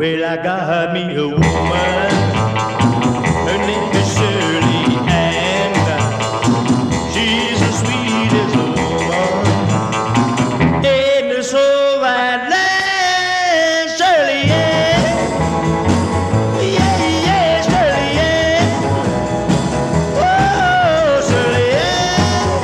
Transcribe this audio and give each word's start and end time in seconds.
Well, 0.00 0.24
I 0.24 0.36
got 0.42 0.94
me 0.94 1.14
a 1.14 1.28
woman. 1.28 1.42
Her 3.44 3.58
name 3.68 3.92
is 3.94 4.08
Shirley 4.16 4.96
Ann. 5.06 5.74
She's 7.12 7.60
the 7.60 7.70
sweetest 7.80 8.56
woman 8.56 9.44
in 10.86 11.28
this 11.28 11.52
whole 11.52 12.00
wide 12.00 12.48
land. 12.48 13.90
Shirley 13.98 14.48
Ann. 14.48 15.02
Yeah, 16.64 16.96
yeah, 17.26 17.60
Shirley 17.68 18.10
Ann. 18.32 18.68
Oh, 20.16 21.20
Shirley 21.28 21.68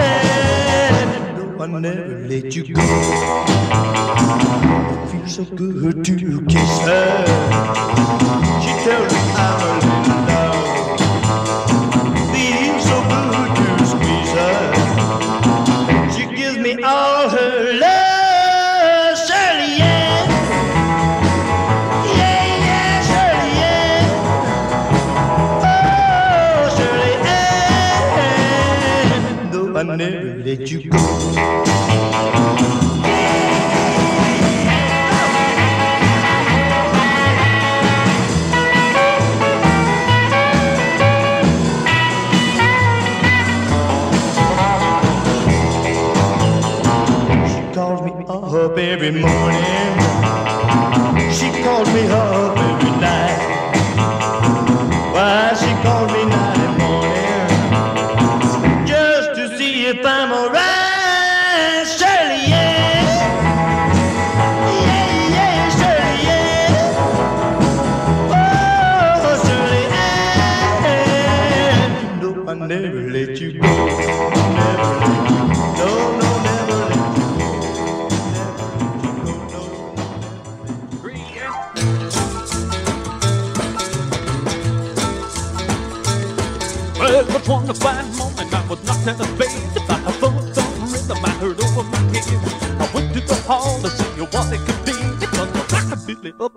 Ann. 0.09 1.09
No, 1.37 1.45
I 1.62 1.66
never 1.80 2.16
let 2.30 2.56
you 2.56 2.62
go. 2.74 2.84
So 5.27 5.45
good 5.45 6.02
to 6.06 6.14
kiss 6.46 6.80
her. 6.87 7.25
Never 30.46 30.60
let 30.60 30.70
you 30.70 30.91
go. 30.91 30.98
She 47.47 47.74
calls 47.74 48.02
me 48.02 48.24
up 48.28 48.78
every 48.78 49.11
morning. 49.20 49.55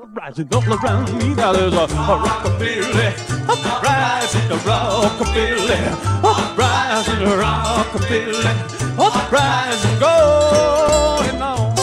Uprising 0.10 0.48
all 0.54 0.74
around 0.74 1.18
me. 1.18 1.34
Now 1.36 1.54
there's 1.54 1.74
a, 1.74 1.84
a 1.84 1.88
rockabilly 1.88 3.14
uprising, 3.48 4.52
a 4.52 4.56
rockabilly 4.66 5.80
uprising, 6.24 7.22
a 7.22 7.36
rockabilly 7.44 8.56
uprising 8.98 10.00
going 10.00 11.42
on. 11.42 11.76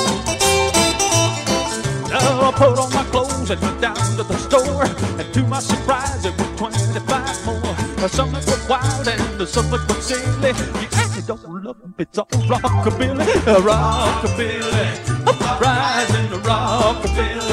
Now 2.10 2.48
I 2.48 2.52
put 2.56 2.78
on 2.78 2.92
my 2.92 3.04
clothes 3.10 3.50
and 3.50 3.60
went 3.60 3.80
down 3.80 3.96
to 4.16 4.22
the 4.24 4.36
store. 4.38 4.84
And 5.20 5.34
to 5.34 5.42
my 5.44 5.60
surprise, 5.60 6.24
it 6.24 6.36
was 6.36 6.58
25 6.58 7.46
more. 7.46 8.08
Some 8.08 8.34
it 8.34 8.68
wild 8.68 9.08
and 9.08 9.48
some 9.48 9.72
it 9.72 10.02
silly. 10.02 10.50
You 10.80 10.88
actually 10.92 11.22
don't 11.26 11.64
love 11.64 11.80
them, 11.80 11.94
it's 11.98 12.18
all 12.18 12.26
rockabilly. 12.26 13.26
Uh, 13.46 13.60
Rockabilly, 13.60 14.86
uprising, 15.26 16.28
rockabilly, 16.42 17.45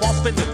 I 0.00 0.12
saw 0.12 0.28
a 0.28 0.47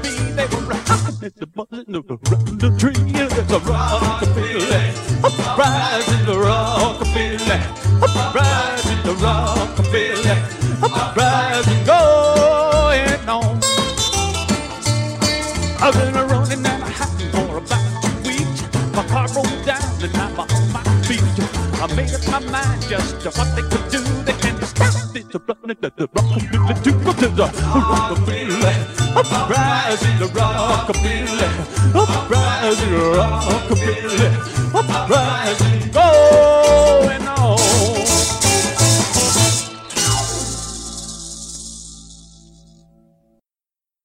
my 22.41 22.51
mind 22.51 22.83
just 22.89 23.25
what 23.39 23.49
they 23.55 23.63
could 23.63 23.89
do. 23.91 24.03
They 24.25 24.33
can 24.33 24.61
stop 24.63 24.95
this 25.13 25.25
running 25.47 25.77
to 25.83 25.93
the 25.97 26.09
rockabilly 26.09 26.83
to 26.83 26.93
go 27.05 27.13
to 27.13 27.29
the 27.29 27.47
rockabilly. 27.47 28.75
Uprising 29.15 30.19
the 30.19 30.27
rockabilly. 30.27 31.51
Uprising 31.95 32.91
the 32.91 32.99
rockabilly. 33.19 34.29
Uprising 34.75 35.93
going 35.93 37.29
on. 37.29 37.59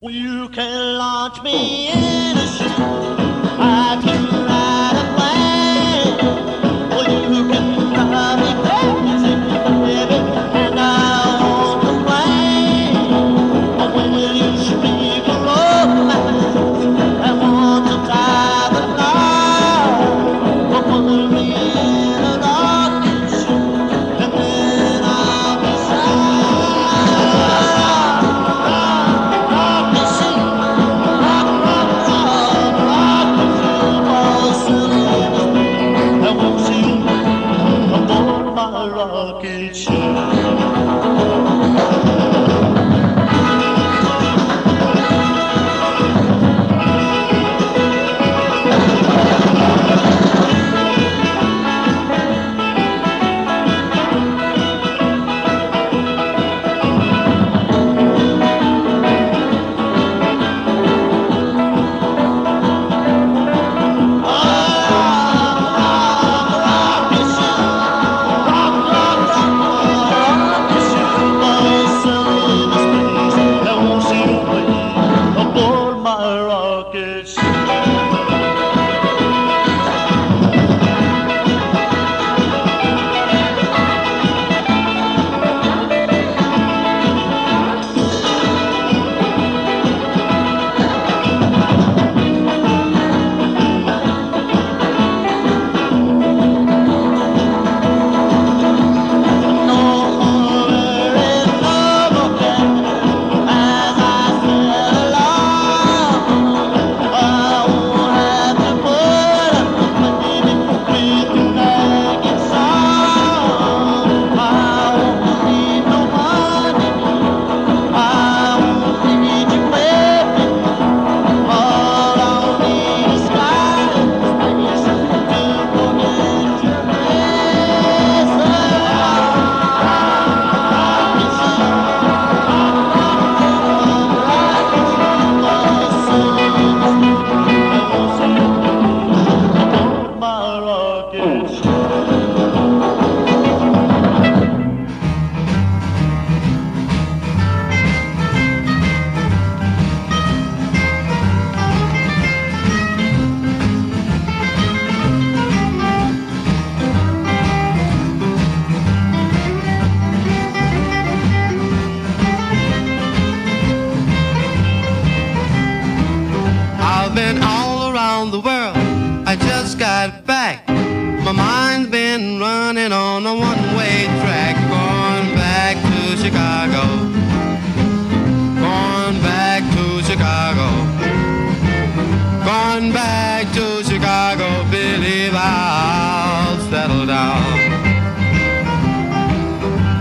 You 0.02 0.50
can 0.50 0.98
launch 0.98 1.42
me 1.42 1.88
in 1.88 2.29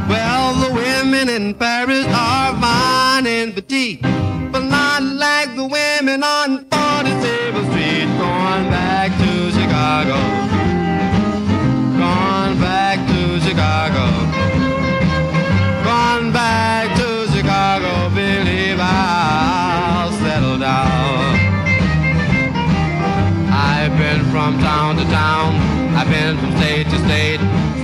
Well, 0.08 0.54
the 0.54 0.70
women 0.72 1.28
in 1.28 1.54
Paris 1.54 1.77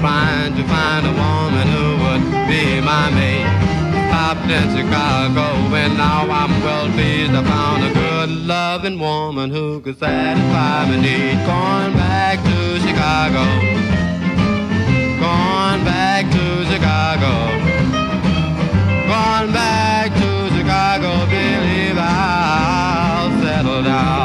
trying 0.04 0.54
to 0.54 0.62
find 0.64 1.06
a 1.06 1.14
woman 1.24 1.66
who 1.74 1.86
would 2.02 2.24
be 2.46 2.78
my 2.92 3.08
mate. 3.16 3.48
Stopped 4.08 4.50
in 4.56 4.66
Chicago, 4.76 5.46
and 5.82 5.96
now 5.96 6.28
I'm 6.40 6.52
well 6.62 6.88
pleased. 6.92 7.32
I 7.32 7.42
found 7.42 7.82
a 7.88 7.92
good, 8.00 8.28
loving 8.54 8.98
woman 8.98 9.48
who 9.48 9.80
could 9.80 9.98
satisfy 9.98 10.84
my 10.90 10.96
need. 11.00 11.36
Going 11.52 11.94
back 11.94 12.36
to 12.50 12.58
Chicago. 12.84 13.44
Going 15.24 15.80
back 15.92 16.22
to 16.36 16.44
Chicago. 16.70 17.32
Going 19.12 19.50
back 19.60 20.08
to 20.20 20.30
Chicago. 20.56 21.10
Believe 21.32 21.96
I'll 21.96 23.30
settle 23.42 23.82
down. 23.82 24.23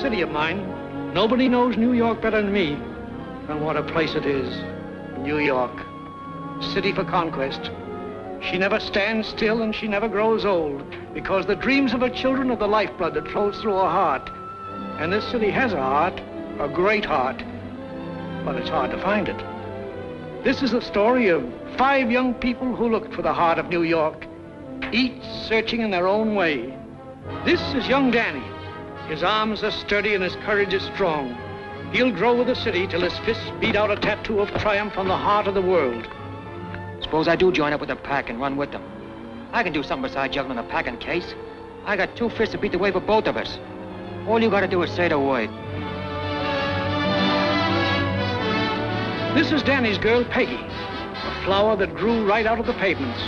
City 0.00 0.20
of 0.20 0.30
mine. 0.30 1.12
Nobody 1.12 1.48
knows 1.48 1.76
New 1.76 1.92
York 1.92 2.22
better 2.22 2.40
than 2.42 2.52
me. 2.52 2.74
And 3.48 3.64
what 3.64 3.76
a 3.76 3.82
place 3.82 4.14
it 4.14 4.26
is. 4.26 4.48
New 5.18 5.38
York. 5.38 5.72
City 6.72 6.92
for 6.92 7.04
conquest. 7.04 7.70
She 8.40 8.58
never 8.58 8.78
stands 8.78 9.26
still 9.26 9.62
and 9.62 9.74
she 9.74 9.88
never 9.88 10.08
grows 10.08 10.44
old 10.44 10.84
because 11.12 11.46
the 11.46 11.56
dreams 11.56 11.92
of 11.92 12.00
her 12.00 12.10
children 12.10 12.50
are 12.50 12.56
the 12.56 12.68
lifeblood 12.68 13.14
that 13.14 13.28
flows 13.28 13.60
through 13.60 13.74
her 13.74 13.90
heart. 13.90 14.30
And 15.00 15.12
this 15.12 15.28
city 15.30 15.50
has 15.50 15.72
a 15.72 15.76
heart, 15.76 16.20
a 16.60 16.68
great 16.68 17.04
heart, 17.04 17.42
but 18.44 18.56
it's 18.56 18.70
hard 18.70 18.90
to 18.92 19.02
find 19.02 19.28
it. 19.28 19.36
This 20.44 20.62
is 20.62 20.70
the 20.70 20.80
story 20.80 21.28
of 21.28 21.42
five 21.76 22.10
young 22.10 22.34
people 22.34 22.74
who 22.76 22.88
looked 22.88 23.14
for 23.14 23.22
the 23.22 23.32
heart 23.32 23.58
of 23.58 23.68
New 23.68 23.82
York, 23.82 24.26
each 24.92 25.22
searching 25.48 25.80
in 25.80 25.90
their 25.90 26.06
own 26.06 26.36
way. 26.36 26.76
This 27.44 27.60
is 27.74 27.88
young 27.88 28.10
Danny. 28.12 28.57
His 29.08 29.22
arms 29.22 29.64
are 29.64 29.70
sturdy 29.70 30.14
and 30.14 30.22
his 30.22 30.36
courage 30.36 30.74
is 30.74 30.82
strong. 30.94 31.34
He'll 31.92 32.12
grow 32.12 32.36
with 32.36 32.48
the 32.48 32.54
city 32.54 32.86
till 32.86 33.00
his 33.00 33.18
fists 33.20 33.50
beat 33.58 33.74
out 33.74 33.90
a 33.90 33.96
tattoo 33.96 34.40
of 34.40 34.50
triumph 34.60 34.98
on 34.98 35.08
the 35.08 35.16
heart 35.16 35.46
of 35.46 35.54
the 35.54 35.62
world. 35.62 36.06
Suppose 37.00 37.26
I 37.26 37.34
do 37.34 37.50
join 37.50 37.72
up 37.72 37.80
with 37.80 37.88
the 37.88 37.96
pack 37.96 38.28
and 38.28 38.38
run 38.38 38.58
with 38.58 38.70
them. 38.70 38.82
I 39.50 39.62
can 39.62 39.72
do 39.72 39.82
something 39.82 40.02
besides 40.02 40.34
juggling 40.34 40.58
a 40.58 40.62
packing 40.62 40.98
case. 40.98 41.34
I 41.86 41.96
got 41.96 42.16
two 42.16 42.28
fists 42.28 42.52
to 42.52 42.58
beat 42.58 42.72
the 42.72 42.78
way 42.78 42.92
for 42.92 43.00
both 43.00 43.26
of 43.26 43.38
us. 43.38 43.58
All 44.26 44.42
you 44.42 44.50
gotta 44.50 44.68
do 44.68 44.82
is 44.82 44.90
say 44.90 45.08
the 45.08 45.18
word. 45.18 45.48
This 49.34 49.52
is 49.52 49.62
Danny's 49.62 49.96
girl, 49.96 50.22
Peggy, 50.24 50.60
a 50.60 51.42
flower 51.46 51.76
that 51.76 51.94
grew 51.94 52.26
right 52.28 52.44
out 52.44 52.60
of 52.60 52.66
the 52.66 52.74
pavements. 52.74 53.22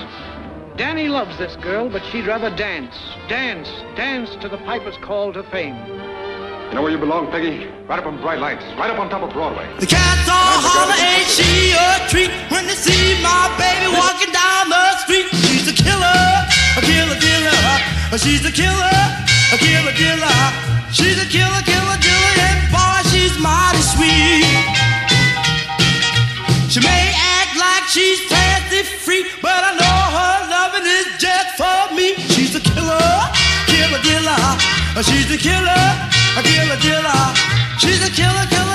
Danny 0.81 1.11
loves 1.11 1.37
this 1.37 1.57
girl, 1.57 1.91
but 1.91 2.01
she'd 2.07 2.27
rather 2.27 2.49
dance, 2.57 2.97
dance, 3.29 3.69
dance 4.01 4.35
to 4.37 4.49
the 4.49 4.57
piper's 4.65 4.97
call 5.05 5.31
to 5.31 5.43
fame. 5.53 5.77
You 5.77 6.73
know 6.73 6.81
where 6.81 6.91
you 6.91 6.97
belong, 6.97 7.29
Peggy? 7.29 7.69
Right 7.85 7.99
up 7.99 8.07
on 8.07 8.17
Bright 8.23 8.39
Lights, 8.41 8.65
right 8.81 8.89
up 8.89 8.99
on 8.99 9.11
top 9.11 9.21
of 9.21 9.29
Broadway. 9.29 9.69
The 9.77 9.85
cats 9.85 10.25
all 10.25 10.57
holler, 10.65 10.97
ain't 10.97 11.29
she 11.29 11.77
a 11.77 12.01
treat 12.09 12.33
when 12.49 12.65
they 12.65 12.73
see 12.73 13.21
my 13.21 13.53
baby 13.61 13.93
walking 13.93 14.33
down 14.33 14.73
the 14.73 14.97
street? 15.05 15.29
She's 15.53 15.69
a 15.69 15.77
killer, 15.77 16.49
a 16.49 16.81
killer, 16.81 17.21
killer. 17.21 17.61
She's 18.17 18.41
a 18.49 18.53
killer, 18.57 18.97
a 19.53 19.61
killer, 19.61 19.93
killer. 19.93 20.41
She's 20.97 21.21
a 21.21 21.29
killer, 21.29 21.61
killer, 21.61 21.99
killer, 22.01 22.33
and 22.49 22.61
boy, 22.73 23.05
she's 23.13 23.37
mighty 23.37 23.85
sweet. 23.85 24.49
She 26.73 26.81
may 26.81 27.13
act 27.37 27.53
like 27.61 27.85
she's 27.93 28.25
fancy 28.33 28.81
free, 29.05 29.29
but 29.45 29.61
I 29.61 29.77
know 29.77 30.01
her 30.17 30.30
She's 35.03 35.33
a 35.33 35.39
killer, 35.39 35.83
a 36.37 36.43
killer, 36.43 36.77
killer. 36.77 37.23
She's 37.79 38.07
a 38.07 38.11
killer, 38.13 38.45
killer, 38.53 38.70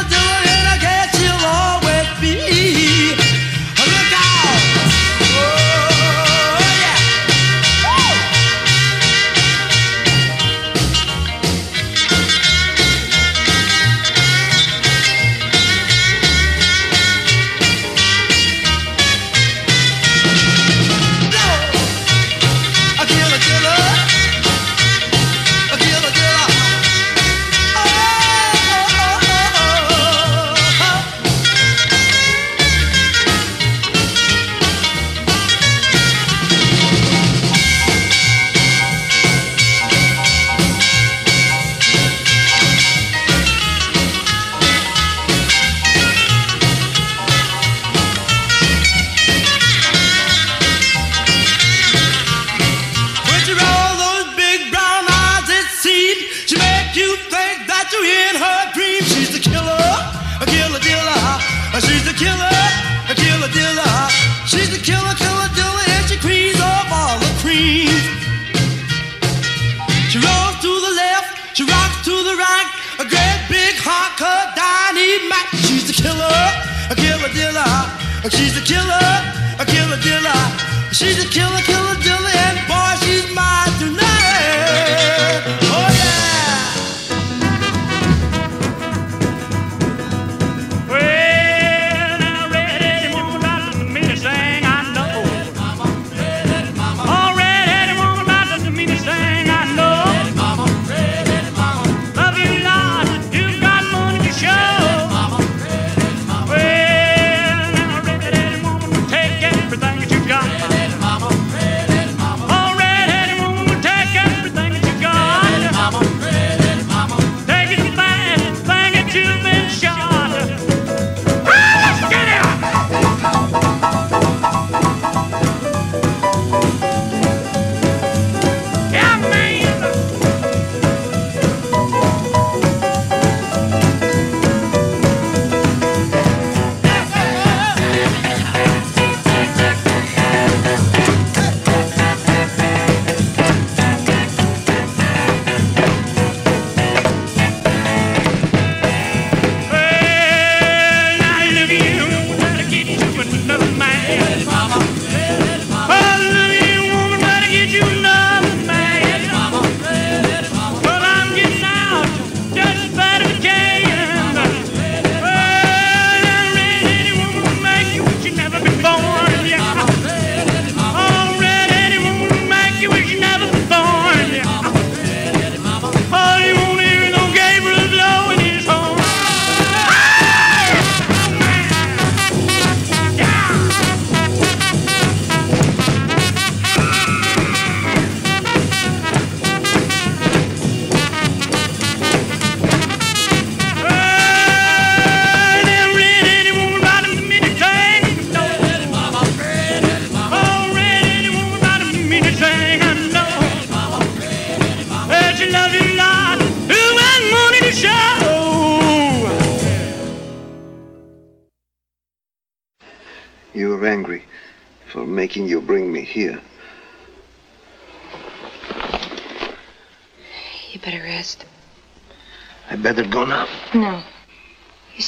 might. 75.29 75.49
She's 75.65 75.85
the 75.87 75.95
killer, 75.95 76.37
a 76.91 76.95
killer 76.95 77.31
dealer. 77.33 77.71
She's 78.29 78.53
the 78.53 78.61
killer, 78.61 79.07
a 79.59 79.65
killer 79.65 79.99
dealer. 80.01 80.41
She's 80.91 81.17
a 81.23 81.27
killer, 81.27 81.61
killer 81.65 81.97
dealer, 82.01 82.33
and 82.47 82.57
boy, 82.67 82.84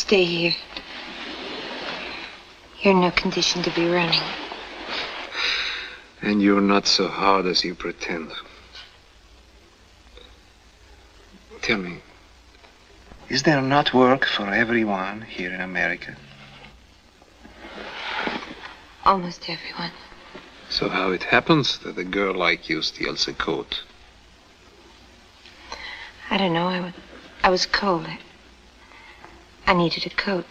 stay 0.08 0.24
here. 0.24 0.54
You're 2.82 2.94
in 2.94 3.02
no 3.02 3.12
condition 3.12 3.62
to 3.64 3.72
be 3.72 3.90
running. 3.90 4.22
And 6.22 6.42
you're 6.42 6.62
not 6.62 6.88
so 6.88 7.10
hard 7.10 7.46
as 7.46 7.66
you 7.66 7.76
pretend. 7.76 8.32
Tell 11.62 11.80
me, 11.80 11.98
is 13.28 13.44
there 13.44 13.62
not 13.62 13.94
work 13.94 14.24
for 14.24 14.48
everyone 14.48 15.24
here 15.24 15.54
in 15.54 15.60
America? 15.60 16.16
Almost 19.04 19.50
everyone. 19.50 19.92
So 20.70 20.88
how 20.88 21.12
it 21.12 21.24
happens 21.24 21.80
that 21.80 21.98
a 21.98 22.06
girl 22.06 22.34
like 22.34 22.70
you 22.70 22.82
steals 22.82 23.28
a 23.28 23.34
coat? 23.34 23.84
I 26.30 26.38
don't 26.38 26.54
know. 26.54 26.70
I 26.70 26.80
was, 26.80 26.94
I 27.44 27.50
was 27.50 27.66
cold. 27.66 28.06
I, 28.06 28.20
I 29.68 29.74
needed 29.74 30.06
a 30.06 30.10
coat. 30.10 30.46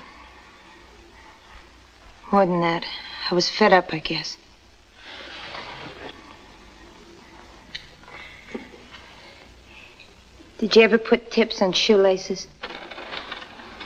More 2.31 2.45
than 2.45 2.61
that, 2.61 2.85
I 3.31 3.35
was 3.35 3.49
fed 3.49 3.73
up, 3.73 3.93
I 3.95 3.99
guess. 3.99 4.37
Did 10.59 10.77
you 10.77 10.83
ever 10.83 10.99
put 10.99 11.31
tips 11.31 11.63
on 11.63 11.73
shoelaces? 11.73 12.47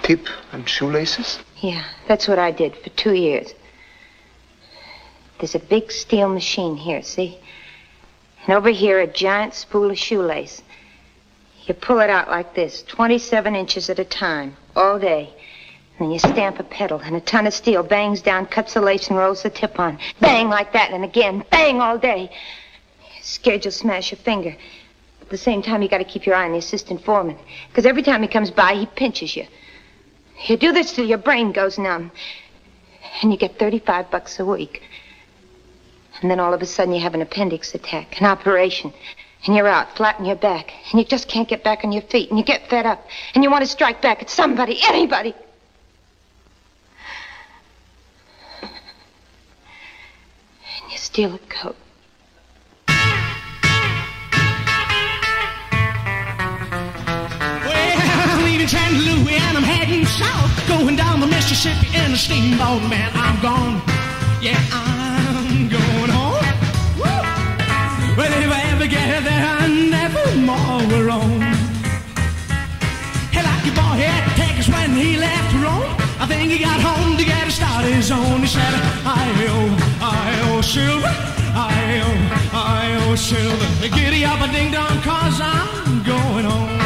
Tip 0.02 0.26
on 0.52 0.64
shoelaces? 0.64 1.38
Yeah, 1.60 1.84
that's 2.08 2.26
what 2.26 2.38
I 2.40 2.50
did 2.50 2.74
for 2.76 2.90
two 2.90 3.14
years. 3.14 3.54
There's 5.38 5.54
a 5.54 5.60
big 5.60 5.92
steel 5.92 6.28
machine 6.28 6.76
here, 6.76 7.02
see? 7.02 7.38
And 8.46 8.54
over 8.54 8.70
here, 8.70 8.98
a 9.00 9.06
giant 9.06 9.54
spool 9.54 9.90
of 9.90 9.98
shoelace. 9.98 10.62
You 11.70 11.74
pull 11.74 12.00
it 12.00 12.10
out 12.10 12.28
like 12.28 12.56
this, 12.56 12.82
27 12.88 13.54
inches 13.54 13.88
at 13.90 14.00
a 14.00 14.04
time, 14.04 14.56
all 14.74 14.98
day. 14.98 15.32
And 15.92 16.00
then 16.00 16.10
you 16.10 16.18
stamp 16.18 16.58
a 16.58 16.64
pedal, 16.64 16.98
and 16.98 17.14
a 17.14 17.20
ton 17.20 17.46
of 17.46 17.54
steel 17.54 17.84
bangs 17.84 18.22
down, 18.22 18.46
cuts 18.46 18.74
the 18.74 18.80
lace, 18.80 19.06
and 19.06 19.16
rolls 19.16 19.44
the 19.44 19.50
tip 19.50 19.78
on. 19.78 19.96
Bang 20.18 20.48
like 20.48 20.72
that, 20.72 20.90
and 20.90 21.04
again, 21.04 21.44
bang 21.48 21.80
all 21.80 21.96
day. 21.96 22.22
You're 23.14 23.22
scared 23.22 23.64
you'll 23.64 23.70
smash 23.70 24.10
your 24.10 24.18
finger. 24.18 24.56
At 25.20 25.30
the 25.30 25.38
same 25.38 25.62
time, 25.62 25.80
you 25.80 25.88
got 25.88 25.98
to 25.98 26.04
keep 26.04 26.26
your 26.26 26.34
eye 26.34 26.46
on 26.46 26.50
the 26.50 26.58
assistant 26.58 27.04
foreman. 27.04 27.38
Because 27.68 27.86
every 27.86 28.02
time 28.02 28.22
he 28.22 28.26
comes 28.26 28.50
by, 28.50 28.74
he 28.74 28.86
pinches 28.86 29.36
you. 29.36 29.46
You 30.46 30.56
do 30.56 30.72
this 30.72 30.92
till 30.92 31.06
your 31.06 31.18
brain 31.18 31.52
goes 31.52 31.78
numb. 31.78 32.10
And 33.22 33.30
you 33.30 33.38
get 33.38 33.60
35 33.60 34.10
bucks 34.10 34.40
a 34.40 34.44
week. 34.44 34.82
And 36.20 36.28
then 36.28 36.40
all 36.40 36.52
of 36.52 36.62
a 36.62 36.66
sudden 36.66 36.94
you 36.94 37.00
have 37.00 37.14
an 37.14 37.22
appendix 37.22 37.76
attack, 37.76 38.20
an 38.20 38.26
operation. 38.26 38.92
And 39.46 39.56
you're 39.56 39.66
out, 39.66 39.96
flat 39.96 40.18
on 40.18 40.26
your 40.26 40.36
back. 40.36 40.72
And 40.90 41.00
you 41.00 41.06
just 41.06 41.26
can't 41.26 41.48
get 41.48 41.64
back 41.64 41.82
on 41.82 41.92
your 41.92 42.02
feet. 42.02 42.28
And 42.28 42.38
you 42.38 42.44
get 42.44 42.68
fed 42.68 42.84
up. 42.84 43.06
And 43.34 43.42
you 43.42 43.50
want 43.50 43.62
to 43.62 43.70
strike 43.70 44.02
back 44.02 44.20
at 44.20 44.28
somebody, 44.28 44.78
anybody. 44.84 45.34
And 48.60 48.70
you 50.90 50.98
steal 50.98 51.34
a 51.34 51.38
coat. 51.38 51.76
Well, 57.66 57.98
I'm 58.28 58.44
leaving 58.44 58.66
Chattanooga 58.66 59.32
and 59.32 59.56
I'm 59.56 59.62
heading 59.62 60.04
south. 60.04 60.68
Going 60.68 60.96
down 60.96 61.20
the 61.20 61.26
Mississippi 61.26 61.88
in 61.96 62.12
a 62.12 62.16
steamboat, 62.16 62.82
man. 62.90 63.10
I'm 63.14 63.40
gone. 63.40 63.80
Yeah, 64.42 64.60
I'm 64.72 64.99
I 68.92 69.20
there, 69.20 69.46
I 69.46 69.68
never 69.68 70.24
more 70.48 70.80
will 70.90 71.04
roam. 71.10 71.40
Hey, 73.30 73.42
like 73.42 73.64
your 73.64 73.74
boy 73.74 73.96
had 74.02 74.24
take 74.36 74.58
when 74.72 74.90
he 74.96 75.16
left 75.16 75.52
Rome. 75.54 75.94
I 76.18 76.26
think 76.26 76.50
he 76.50 76.58
got 76.58 76.80
home 76.80 77.16
to 77.16 77.24
get 77.24 77.46
a 77.46 77.50
start 77.50 77.84
his 77.84 78.10
own. 78.10 78.40
He 78.40 78.46
said, 78.46 78.74
I-O, 79.04 79.56
I-O, 80.00 80.60
silver. 80.60 81.12
I-O, 81.54 82.08
I-O, 82.52 83.14
silver. 83.14 83.88
Giddy 83.96 84.24
up 84.24 84.40
a 84.40 84.52
ding-dong, 84.52 85.00
cause 85.02 85.40
I'm 85.40 86.02
going 86.02 86.44
home. 86.44 86.79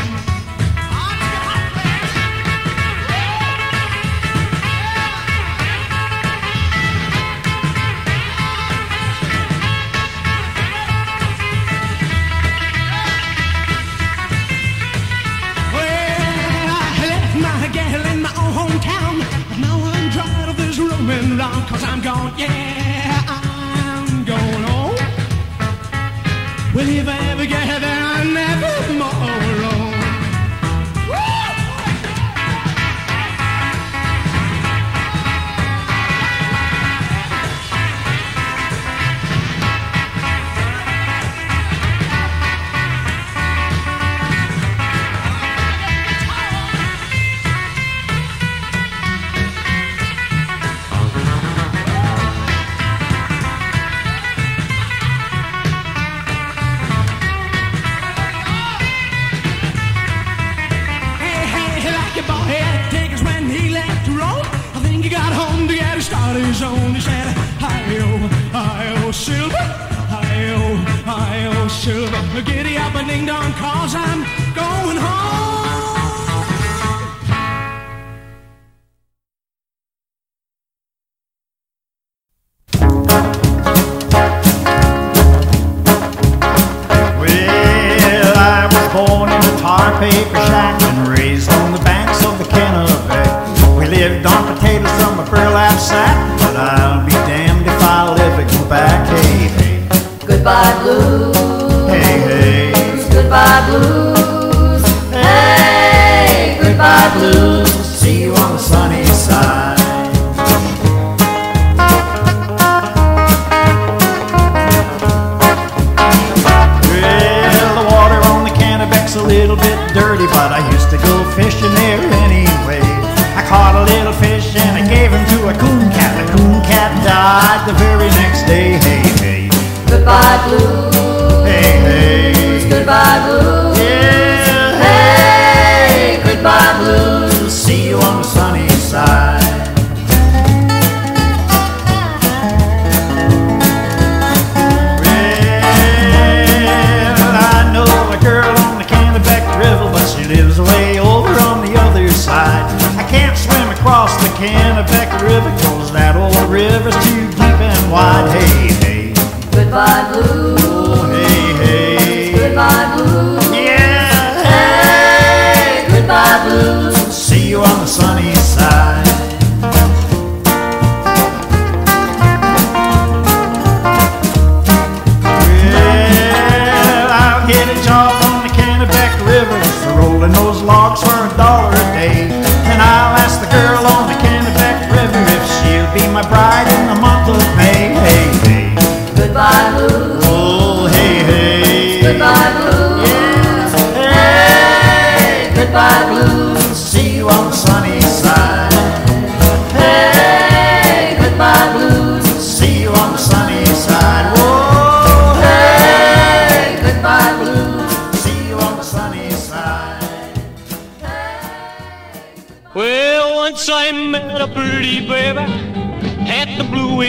Cause 21.68 21.84
I'm 21.84 22.00
gone, 22.00 22.32
yeah, 22.38 23.22
I'm 23.28 24.24
gone. 24.24 24.64
Oh. 24.66 24.94
Well, 26.74 26.88
if 26.88 27.06
I 27.08 27.18
ever 27.30 27.46
get 27.46 27.80
there, 27.80 28.02
I'm 28.14 28.34
never 28.34 28.73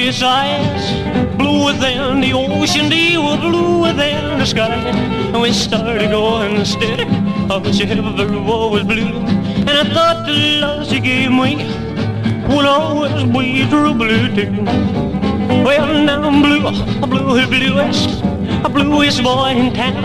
bluest 0.06 0.22
eyes, 0.22 1.36
bluer 1.36 1.74
than 1.74 2.22
the 2.22 2.32
ocean, 2.32 2.90
deep 2.90 3.18
bluer 3.18 3.92
than 3.92 4.38
the 4.38 4.46
sky. 4.46 4.76
And 5.34 5.42
we 5.42 5.52
started 5.52 6.12
going 6.12 6.64
steady, 6.64 7.06
I 7.50 7.58
wish 7.58 7.82
ever 7.82 8.12
was 8.40 8.84
blue, 8.84 9.18
and 9.66 9.72
I 9.72 9.84
thought 9.96 10.28
the 10.28 10.62
love 10.62 10.86
she 10.88 11.00
gave 11.00 11.32
me 11.32 11.56
would 12.54 12.66
always 12.66 13.24
be 13.24 13.68
true 13.68 13.96
blue 13.96 14.28
too. 14.36 14.64
Well, 15.66 16.06
now 16.06 16.22
I'm 16.22 16.44
blue, 16.44 16.70
blue, 17.08 17.48
bluest, 17.48 18.22
bluest 18.76 19.24
boy 19.24 19.52
in 19.56 19.74
town. 19.74 20.04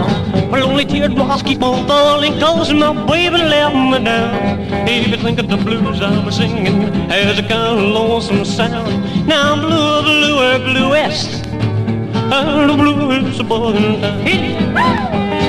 My 0.50 0.61
lonely 0.61 0.85
teardrops 0.85 1.42
keep 1.42 1.62
on 1.62 1.87
falling, 1.88 2.38
cause 2.38 2.72
my 2.72 2.92
baby 3.06 3.38
left 3.38 3.74
me 3.74 4.04
down. 4.04 4.61
If 4.88 5.09
you 5.09 5.16
think 5.16 5.38
of 5.40 5.48
the 5.48 5.56
blues 5.56 6.00
I 6.00 6.24
was 6.24 6.37
singing 6.37 6.85
as 7.11 7.38
a 7.38 7.42
kind 7.42 7.78
of 7.78 7.85
lonesome 7.96 8.44
sound. 8.44 9.26
Now 9.26 9.54
I'm 9.54 9.61
blue, 9.61 10.02
bluer, 10.06 10.59
bluest, 10.68 11.46
I'm 12.37 12.68
the 12.68 12.76
bluest 12.83 13.48
boy 13.48 13.72
in 13.74 14.00
town. 14.00 15.39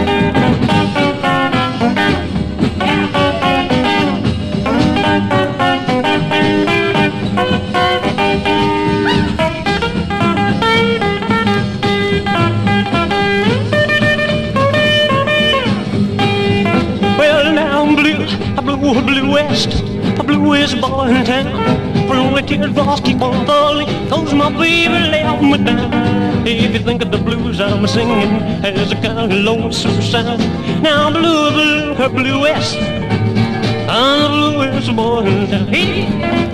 A 20.31 20.37
bluest 20.37 20.79
boy 20.81 21.07
in 21.07 21.25
town. 21.25 22.07
Blue 22.07 22.33
where 22.33 22.41
teardrops 22.41 23.01
keep 23.01 23.21
on 23.21 23.45
falling, 23.45 23.87
cause 24.09 24.33
my 24.33 24.49
baby 24.51 24.99
left 25.11 25.41
me 25.41 25.57
down. 25.57 26.47
If 26.47 26.73
you 26.73 26.79
think 26.79 27.01
of 27.01 27.11
the 27.11 27.17
blues 27.17 27.59
I'm 27.59 27.85
singing 27.87 28.41
as 28.63 28.91
a 28.91 28.95
kind 28.95 29.19
of 29.19 29.31
lonesome 29.31 30.01
sound. 30.01 30.41
Now 30.81 31.09
blue, 31.11 31.51
blue, 31.51 31.93
her 31.95 32.09
blue 32.09 32.41
west, 32.41 32.77
I'm 32.77 34.31
the 34.31 34.47
ah, 34.47 34.53
bluest 34.55 34.95
boy 34.95 35.25
in 35.25 35.49
town. 35.49 35.67
Hey. 35.67 36.50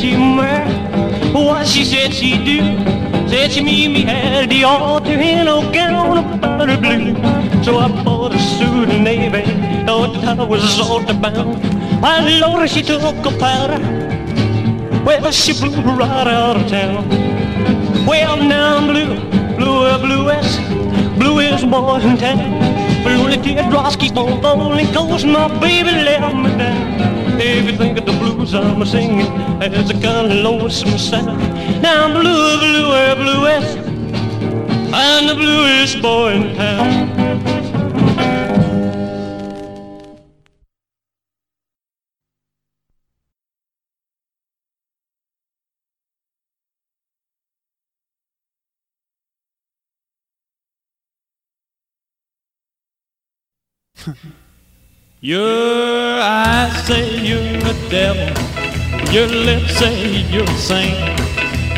She 0.00 0.16
what 1.34 1.66
she 1.66 1.84
said 1.84 2.14
she'd 2.14 2.44
do, 2.46 2.58
said 3.28 3.52
she 3.52 3.62
meet 3.62 3.88
me 3.88 4.06
at 4.06 4.46
the 4.48 4.64
altar 4.64 5.12
in 5.12 5.46
a 5.46 5.72
gown 5.72 6.16
of 6.16 6.40
powder 6.40 6.78
blue. 6.78 7.14
So 7.62 7.76
I 7.76 7.88
bought 8.02 8.34
a 8.34 8.38
suit 8.38 8.88
of 8.88 9.00
navy, 9.00 9.42
thought 9.84 10.14
that 10.22 10.38
I 10.38 10.44
was 10.44 10.80
all 10.80 11.00
altar 11.00 11.12
bound. 11.12 11.62
My 12.00 12.26
Lord, 12.40 12.70
she 12.70 12.82
took 12.82 13.02
a 13.02 13.38
powder 13.38 13.78
Well, 15.04 15.30
she 15.32 15.52
blew 15.52 15.82
right 15.82 16.26
out 16.26 16.56
of 16.56 16.66
town. 16.68 17.06
Well, 18.06 18.36
now 18.38 18.78
I'm 18.78 18.86
blue, 18.86 19.20
blue, 19.56 19.84
uh, 19.84 19.98
blue 19.98 20.24
bluest 21.18 21.70
boy 21.70 22.00
in 22.00 22.16
town. 22.16 22.38
Blue 23.02 23.28
the 23.28 23.36
teardrops 23.42 23.96
keep 23.96 24.16
on 24.16 24.40
falling, 24.40 24.86
cause 24.94 25.26
my 25.26 25.46
baby 25.60 25.90
let 25.90 26.34
me 26.34 26.56
down. 26.56 27.19
If 27.42 27.64
you 27.70 27.74
think 27.74 27.98
of 27.98 28.04
the 28.04 28.12
blues 28.12 28.54
I'm 28.54 28.82
a 28.82 28.86
singing, 28.86 29.26
it's 29.62 29.88
a 29.88 29.94
kind 29.94 30.30
of 30.30 30.38
lonesome 30.44 30.98
sound. 30.98 31.40
Now 31.80 32.04
I'm 32.04 32.12
blue, 32.12 32.58
blue, 32.58 33.14
bluest, 33.16 33.78
I'm 34.92 35.26
the 35.26 35.34
bluest 35.34 36.02
boy 36.02 36.32
in 36.32 36.54
town. 36.54 37.08
Your 55.22 56.18
eyes 56.18 56.86
say 56.86 57.20
you're 57.20 57.42
a 57.42 57.74
devil. 57.90 58.32
Your 59.12 59.26
lips 59.26 59.76
say 59.76 60.22
you're 60.32 60.44
a 60.44 60.56
saint. 60.56 60.96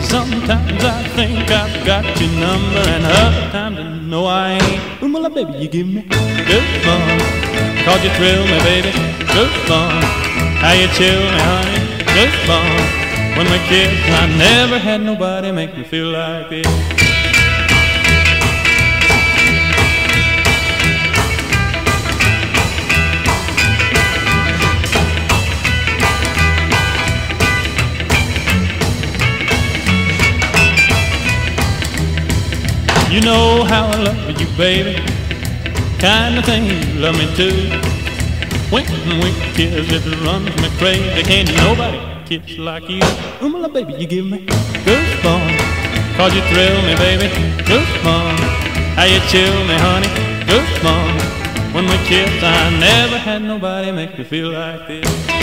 Sometimes 0.00 0.84
I 0.84 1.02
think 1.16 1.50
I've 1.50 1.84
got 1.84 2.04
your 2.20 2.30
number, 2.38 2.78
and 2.86 3.04
other 3.04 3.50
times 3.50 3.78
I 3.80 3.98
know 3.98 4.26
I 4.26 4.60
ain't. 4.62 5.12
Well, 5.12 5.28
baby, 5.28 5.58
you 5.58 5.68
give 5.68 5.88
me 5.88 6.02
good 6.02 6.68
fun. 6.86 7.18
Cause 7.84 8.04
you 8.04 8.10
thrill 8.10 8.44
me, 8.46 8.58
baby. 8.62 8.92
Good 9.34 9.50
fun. 9.66 9.90
How 10.62 10.74
you 10.74 10.86
chill 10.94 11.18
me, 11.18 11.40
honey. 11.42 12.04
Good 12.14 12.34
fun. 12.46 13.36
When 13.36 13.50
we 13.50 13.58
kiss, 13.66 13.90
I 14.22 14.28
never 14.38 14.78
had 14.78 15.00
nobody 15.00 15.50
make 15.50 15.76
me 15.76 15.82
feel 15.82 16.12
like 16.12 16.48
this. 16.48 17.11
You 33.12 33.20
know 33.20 33.62
how 33.64 33.88
I 33.88 33.96
love 34.04 34.40
you, 34.40 34.46
baby. 34.56 34.96
Kind 35.98 36.38
of 36.38 36.46
thing 36.46 36.64
you 36.64 36.98
love 36.98 37.14
me 37.14 37.28
too. 37.36 37.68
When 38.72 38.86
we 39.20 39.30
kiss, 39.52 39.92
it 39.92 40.24
runs 40.24 40.48
me 40.56 40.70
crazy. 40.78 41.22
Can't 41.22 41.54
nobody 41.56 42.00
kiss 42.24 42.56
like 42.56 42.88
you. 42.88 43.00
My 43.46 43.58
love, 43.58 43.74
baby, 43.74 43.92
you 43.98 44.06
give 44.06 44.24
me 44.24 44.46
goosebumps. 44.86 46.16
Cause 46.16 46.34
you 46.34 46.40
thrill 46.48 46.80
me, 46.88 46.94
baby. 46.96 47.28
Goosebumps. 47.68 48.40
How 48.96 49.04
you 49.04 49.20
chill 49.28 49.60
me, 49.66 49.76
honey. 49.76 50.08
Goosebumps. 50.48 51.74
When 51.74 51.84
we 51.84 51.98
kiss, 52.08 52.42
I 52.42 52.70
never 52.80 53.18
had 53.18 53.42
nobody 53.42 53.92
make 53.92 54.16
me 54.16 54.24
feel 54.24 54.52
like 54.52 54.88
this. 54.88 55.41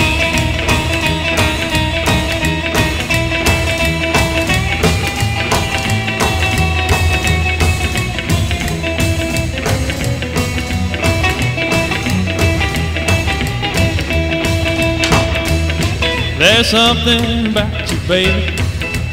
There's 16.39 16.67
something 16.67 17.47
about 17.51 17.91
you, 17.91 17.99
baby, 18.07 18.55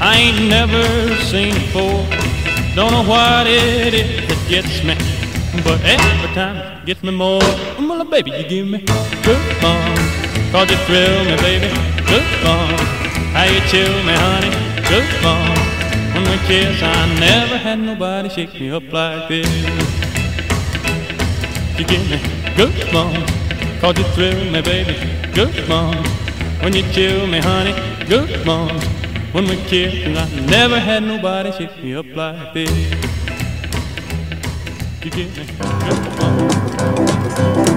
I 0.01 0.17
ain't 0.17 0.49
never 0.49 1.13
seen 1.25 1.55
before. 1.55 2.07
Don't 2.77 2.93
know 2.93 3.03
what 3.03 3.49
it 3.49 3.95
is 3.95 4.29
that 4.29 4.47
gets 4.49 4.85
me, 4.85 4.95
but 5.65 5.83
every 5.83 6.33
time 6.35 6.55
it 6.79 6.87
gets 6.87 7.03
me 7.03 7.11
more. 7.11 7.41
Well, 7.81 8.05
baby, 8.05 8.31
you 8.31 8.47
give 8.49 8.69
me 8.69 8.79
good 9.27 9.43
fun, 9.59 9.97
cause 10.53 10.71
you 10.71 10.77
thrill 10.87 11.25
me, 11.25 11.35
baby, 11.43 11.67
good 12.07 12.29
fun. 12.47 12.71
How 13.35 13.51
you 13.51 13.59
chill 13.67 13.91
me, 14.07 14.15
honey, 14.15 14.55
good 14.87 15.11
fun. 15.19 15.51
When 16.15 16.31
we 16.31 16.39
kiss, 16.47 16.81
I 16.81 17.13
never 17.19 17.59
had 17.59 17.81
nobody 17.81 18.29
shake 18.29 18.55
me 18.55 18.71
up 18.71 18.93
like 18.93 19.29
this. 19.29 19.51
You 21.77 21.85
give 21.87 22.09
me 22.09 22.23
good 22.55 22.73
fun, 22.93 23.27
cause 23.81 23.99
you 23.99 24.05
thrill 24.15 24.45
me, 24.53 24.63
baby, 24.63 24.95
good 25.35 25.53
fun. 25.67 26.16
When 26.67 26.75
you 26.75 26.83
kill 26.91 27.29
me, 27.29 27.39
honey, 27.39 27.75
good 28.07 28.45
morning. 28.45 28.83
When 29.31 29.47
we 29.47 29.55
kiss, 29.69 29.95
and 30.05 30.19
I 30.19 30.29
never 30.51 30.81
had 30.81 31.05
nobody 31.05 31.53
shake 31.53 31.81
me 31.81 31.95
up 31.95 32.07
like 32.07 32.55
this. 32.55 32.69
You 35.05 35.11
give 35.13 35.39
me 35.39 35.47
good 35.47 36.19
morning. 36.19 37.76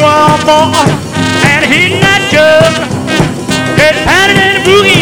Boy 0.00 0.72
and 1.52 1.64
hitting 1.66 2.00
that 2.00 2.22
jug. 2.32 2.72
Get 3.76 3.94
pounding 4.06 4.38
and 4.38 4.64
boogie 4.64 5.01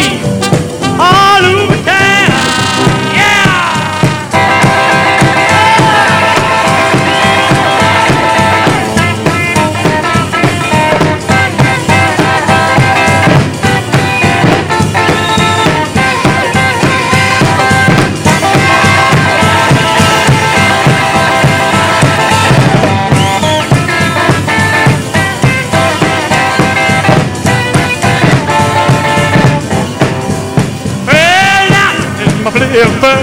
this 32.71 33.20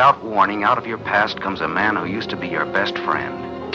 without 0.00 0.24
warning, 0.24 0.64
out 0.64 0.78
of 0.78 0.86
your 0.86 0.96
past 0.96 1.38
comes 1.42 1.60
a 1.60 1.68
man 1.68 1.94
who 1.94 2.06
used 2.06 2.30
to 2.30 2.36
be 2.36 2.48
your 2.48 2.64
best 2.64 2.96
friend. 3.00 3.74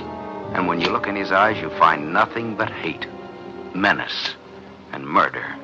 And 0.56 0.68
when 0.68 0.82
you 0.82 0.90
look 0.90 1.06
in 1.06 1.16
his 1.16 1.32
eyes, 1.32 1.62
you 1.62 1.70
find 1.78 2.12
nothing 2.12 2.56
but 2.56 2.72
hate, 2.72 3.06
menace, 3.76 4.34
and 4.92 5.06
murder. 5.06 5.56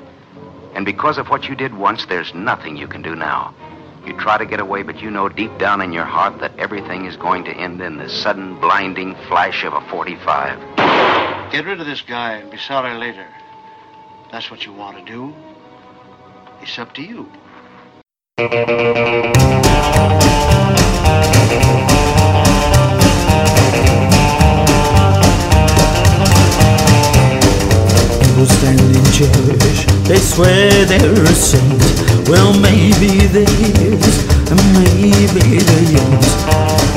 And 0.76 0.86
because 0.86 1.18
of 1.18 1.30
what 1.30 1.50
you 1.50 1.56
did 1.56 1.74
once, 1.74 2.06
there's 2.06 2.36
nothing 2.36 2.78
you 2.78 2.88
can 2.88 3.02
do 3.02 3.16
now. 3.16 3.56
You 4.06 4.16
try 4.20 4.38
to 4.38 4.46
get 4.46 4.60
away, 4.60 4.84
but 4.84 5.02
you 5.02 5.10
know 5.10 5.30
deep 5.30 5.58
down 5.58 5.82
in 5.82 5.92
your 5.92 6.06
heart 6.06 6.40
that 6.42 6.56
everything 6.60 7.06
is 7.06 7.18
going 7.18 7.44
to 7.46 7.52
end 7.52 7.82
in 7.82 7.98
the 7.98 8.08
sudden, 8.08 8.60
blinding 8.60 9.16
flash 9.30 9.64
of 9.64 9.74
a 9.74 9.82
45. 9.90 10.60
Get 11.52 11.66
rid 11.66 11.80
of 11.80 11.88
this 11.88 12.04
guy 12.04 12.34
and 12.34 12.52
be 12.52 12.58
sorry 12.58 12.96
later. 13.00 13.26
That's 14.32 14.52
what 14.52 14.64
you 14.64 14.74
want 14.74 15.00
to 15.00 15.04
do. 15.12 15.34
It's 16.62 16.78
up 16.78 16.94
to 16.94 17.02
you. 17.02 17.32
Church, 29.22 29.86
they 30.08 30.18
swear 30.18 30.86
they're 30.86 31.24
a 31.24 31.36
saint. 31.36 31.82
Well, 32.28 32.54
maybe 32.60 33.28
they 33.30 33.46
is, 33.46 34.18
and 34.50 34.62
maybe 34.74 35.62
they 35.62 35.86
ain't. 35.94 36.26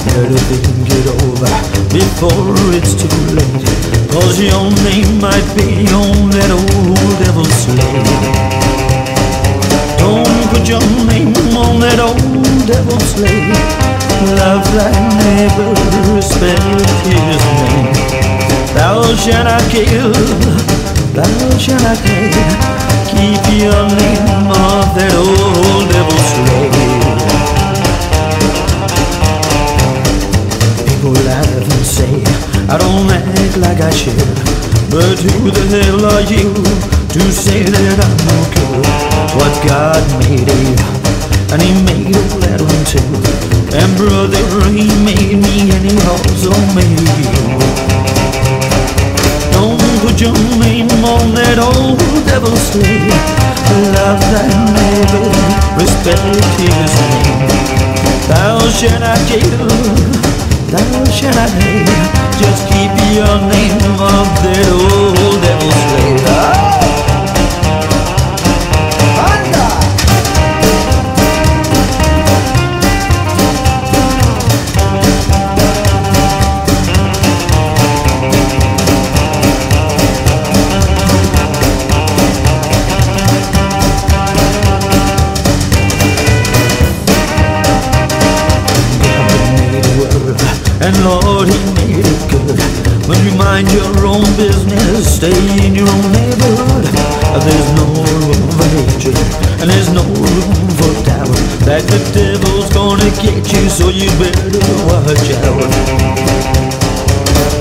Better 0.04 0.40
think 0.48 0.88
it 0.88 1.06
over 1.20 1.52
before 1.92 2.54
it's 2.72 2.94
too 2.94 3.18
late. 3.36 3.64
Cause 4.12 4.40
your 4.40 4.70
name 4.88 5.20
might 5.20 5.44
be 5.56 5.84
on 5.92 6.30
that 6.30 6.50
old 6.50 7.14
devil's 7.20 7.52
slate. 7.52 8.54
Don't 9.98 10.48
put 10.52 10.68
your 10.68 10.84
name 11.08 11.34
on 11.56 11.80
that 11.80 12.00
old 12.00 12.66
devil's 12.66 13.04
slate. 13.12 13.52
Love 14.38 14.64
thy 14.72 14.92
neighbor, 15.20 15.74
respect 16.14 16.62
his 17.04 17.42
name. 17.60 18.14
Thou 18.74 19.14
shalt 19.14 19.44
not 19.44 19.62
kill, 19.70 20.12
hate. 21.22 22.34
Keep 23.06 23.42
your 23.62 23.86
name 23.94 24.50
off 24.50 24.94
that 24.98 25.14
old 25.14 25.86
devil's 25.86 26.26
slate. 26.34 26.74
People 30.88 31.14
laugh 31.22 31.46
and 31.46 31.86
say, 31.86 32.22
I 32.66 32.78
don't 32.78 33.10
act 33.10 33.56
like 33.58 33.80
I 33.80 33.90
should. 33.90 34.16
But 34.90 35.18
who 35.22 35.50
the 35.50 35.64
hell 35.70 36.04
are 36.04 36.22
you 36.22 36.50
to 36.54 37.20
say 37.32 37.62
that 37.62 37.98
I'm 38.02 38.16
no 38.26 38.38
good? 38.54 38.86
What 39.38 39.54
God 39.66 40.02
made 40.18 40.46
you, 40.46 40.74
and 41.52 41.62
He 41.62 41.72
made 41.86 42.16
all 42.16 42.38
that 42.42 42.60
one 42.60 42.84
too. 42.90 43.02
And 43.74 43.90
brother, 43.96 44.42
He 44.70 44.86
made 45.04 45.38
me, 45.38 45.70
and 45.70 45.84
He 45.84 45.94
also 46.06 46.50
made 46.74 46.98
you. 47.18 47.93
Your 50.16 50.32
name 50.60 50.88
on 51.04 51.34
that 51.34 51.58
old 51.58 51.98
devil's 52.24 52.62
slate. 52.70 53.10
Love 53.92 54.20
thy 54.30 54.46
neighbor, 54.72 55.26
respect 55.74 56.22
his 56.54 56.94
name. 57.10 57.50
Thou 58.30 58.62
shalt 58.70 59.00
not 59.00 59.18
kill, 59.26 59.66
thou 60.70 61.04
shalt 61.10 61.34
not 61.34 61.50
hate. 61.58 61.90
Just 62.38 62.62
keep 62.70 62.94
your 63.10 63.36
name 63.50 64.00
off 64.00 64.30
that 64.46 64.68
old 64.70 65.42
devil's 65.42 65.74
slate. 65.90 66.83
And 90.84 90.92
Lord, 91.02 91.48
He 91.48 91.60
made 91.80 92.04
it 92.04 92.22
good. 92.28 92.60
When 93.08 93.16
you 93.24 93.32
mind 93.36 93.72
your 93.72 93.88
own 94.04 94.28
business, 94.36 95.16
stay 95.16 95.32
in 95.64 95.74
your 95.74 95.88
own 95.88 96.12
neighborhood. 96.12 96.84
There's 97.40 97.70
no 97.72 97.88
room 98.04 98.40
for 98.52 98.68
hatred, 98.68 99.16
and 99.60 99.70
there's 99.72 99.88
no 99.88 100.04
room 100.04 100.52
for 100.76 100.92
doubt. 101.08 101.32
That 101.64 101.88
the 101.88 102.00
devil's 102.12 102.68
gonna 102.72 103.08
get 103.24 103.48
you, 103.48 103.64
so 103.72 103.88
you 103.88 104.12
better 104.20 104.60
watch 104.84 105.32
out. 105.40 105.72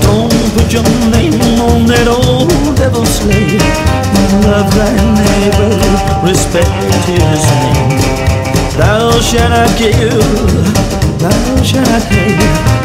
Don't 0.04 0.32
put 0.52 0.68
your 0.72 0.84
name 1.08 1.40
on 1.64 1.86
that 1.88 2.04
old 2.08 2.76
devil's 2.76 3.08
slate. 3.08 3.60
Love 4.44 4.68
thy 4.76 4.92
neighbor, 5.16 5.72
respect 6.28 6.68
his 7.08 7.40
name. 7.56 8.04
Thou 8.76 9.16
shalt 9.20 9.48
not 9.48 9.72
kill, 9.80 10.20
hate. 11.30 12.38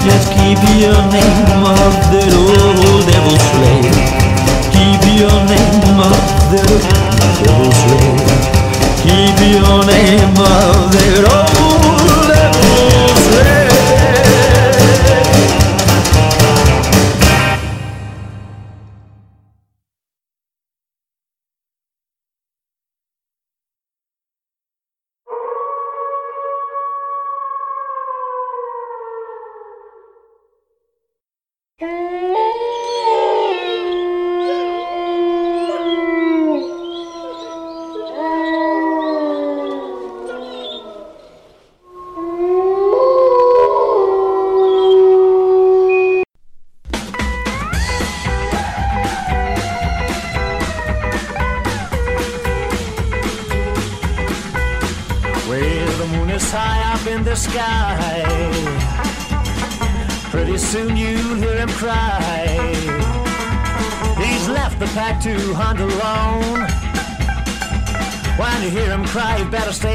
Just 0.03 0.31
keep 0.31 0.59
your 0.79 0.95
name 1.11 1.63
off 1.63 1.95
that 2.11 2.31
old 2.33 3.05
devil's 3.07 3.43
slate. 3.51 3.91
Keep 4.71 5.01
your 5.19 5.37
name 5.47 5.99
off 5.99 6.27
that 6.51 6.69
devil's 7.43 7.75
slate. 7.83 8.29
Keep 9.03 9.37
your 9.53 9.83
name 9.85 10.37
off 10.39 10.91
that 10.91 11.23
old 11.27 12.27
devil's 12.31 13.19
slate. 13.27 13.78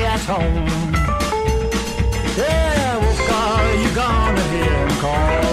At 0.04 0.20
home. 0.20 0.66
Yeah, 2.36 2.98
wolf 2.98 3.18
call, 3.28 3.74
you 3.82 3.94
gonna 3.94 4.42
hear 4.52 4.86
him 4.86 5.00
call. 5.00 5.43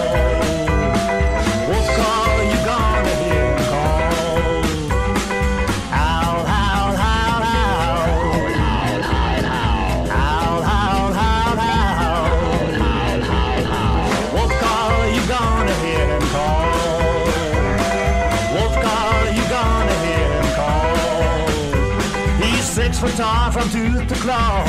From 23.12 23.70
tooth 23.70 24.08
to 24.08 24.16
claw. 24.16 24.64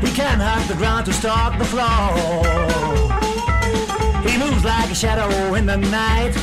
He 0.00 0.10
can't 0.10 0.40
hug 0.40 0.66
the 0.68 0.74
ground 0.74 1.04
to 1.06 1.12
stalk 1.12 1.58
the 1.58 1.64
floor. 1.66 1.84
He 4.26 4.38
moves 4.38 4.64
like 4.64 4.90
a 4.90 4.94
shadow 4.94 5.54
in 5.54 5.66
the 5.66 5.76
night. 5.76 6.34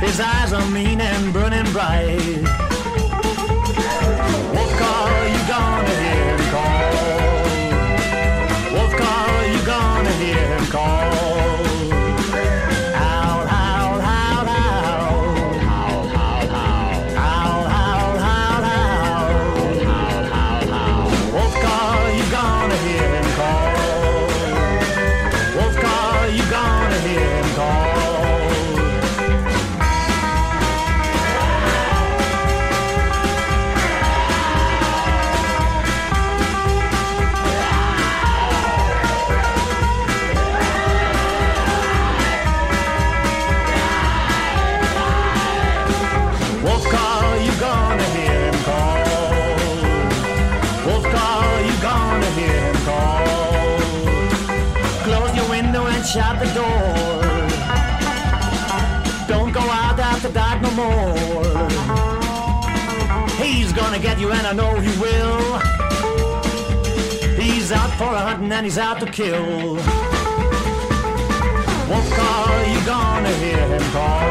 His 0.00 0.18
eyes 0.18 0.54
are 0.54 0.66
mean 0.70 1.02
and 1.02 1.32
burning 1.32 1.70
bright. 1.72 2.69
gonna 63.90 64.02
get 64.02 64.20
you, 64.20 64.30
and 64.30 64.46
I 64.46 64.52
know 64.52 64.78
he 64.78 64.96
will. 65.00 65.58
He's 67.34 67.72
out 67.72 67.90
for 67.98 68.04
a 68.04 68.20
hunting 68.20 68.52
and 68.52 68.64
he's 68.64 68.78
out 68.78 69.00
to 69.00 69.06
kill. 69.06 69.74
Wolf 71.88 72.08
call, 72.14 72.66
you 72.72 72.86
gonna 72.86 73.34
hear 73.42 73.66
him 73.66 73.82
call. 73.90 74.30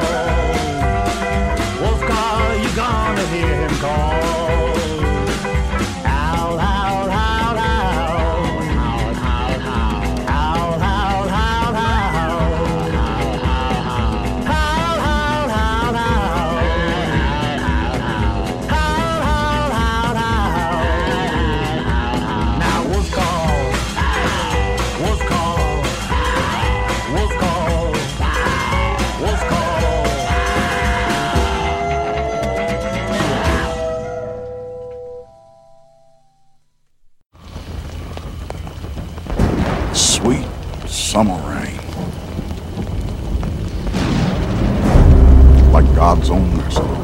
Wolf 1.81 2.01
call, 2.07 2.55
you 2.55 2.73
gonna 2.73 3.27
hear 3.27 3.67
him 3.67 3.75
call. 3.79 4.78
God's 45.99 46.29
own 46.29 46.55
mercy. 46.55 46.98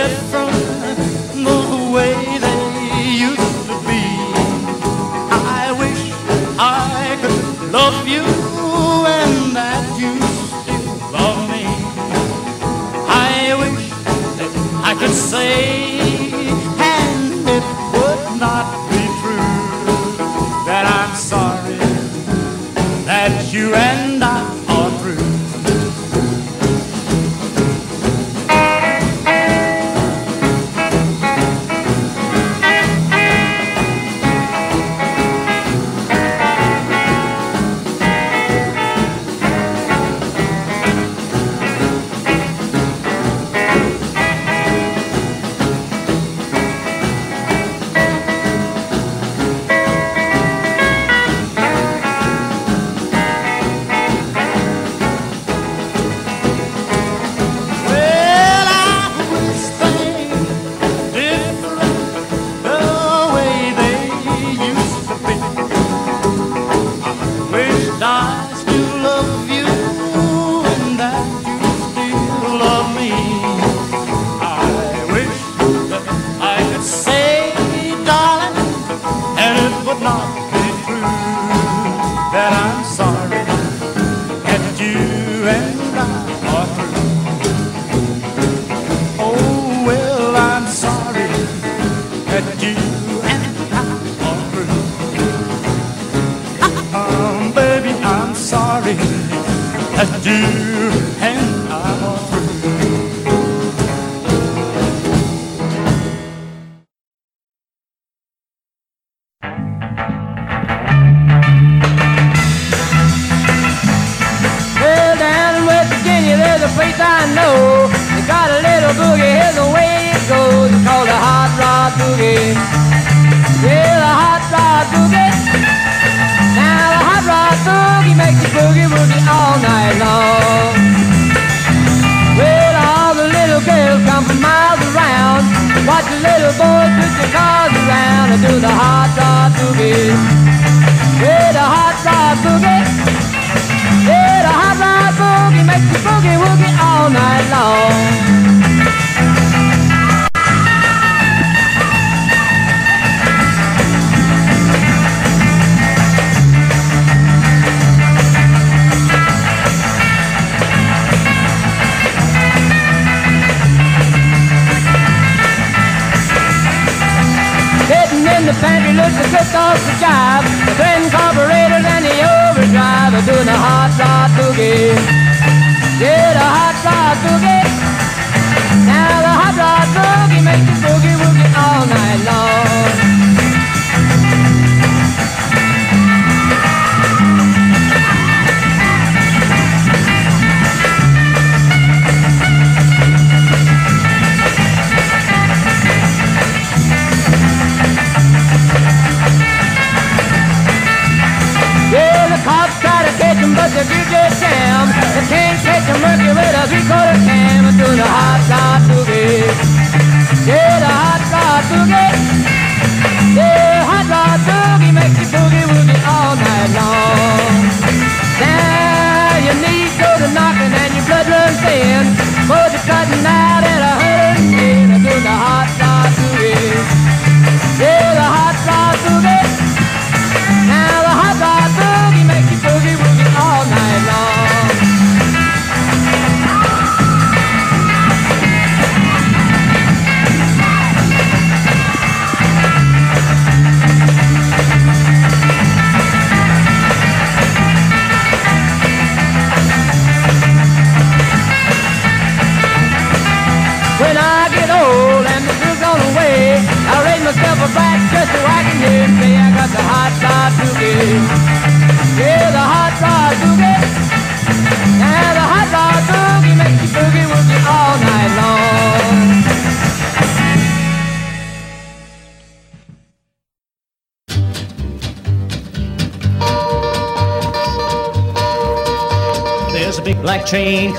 different 0.00 0.96
the 1.46 1.90
way 1.94 2.14
they 2.46 2.64
used 3.28 3.58
to 3.68 3.74
be. 3.88 4.02
I 5.60 5.64
wish 5.82 6.02
I 6.58 7.18
could 7.20 7.70
love 7.70 8.08
you 8.14 8.24
and 9.18 9.54
that 9.58 9.84
you 10.02 10.12
still 10.56 10.86
love 11.16 11.40
me. 11.52 11.64
I 13.28 13.54
wish 13.60 13.88
that 14.38 14.52
I 14.90 14.94
could 14.98 15.14
say. 15.30 15.89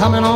coming 0.02 0.24
on. 0.24 0.31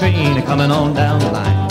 train 0.00 0.38
a 0.38 0.42
coming 0.46 0.70
on 0.70 0.94
down 0.94 1.20
the 1.20 1.30
line. 1.30 1.68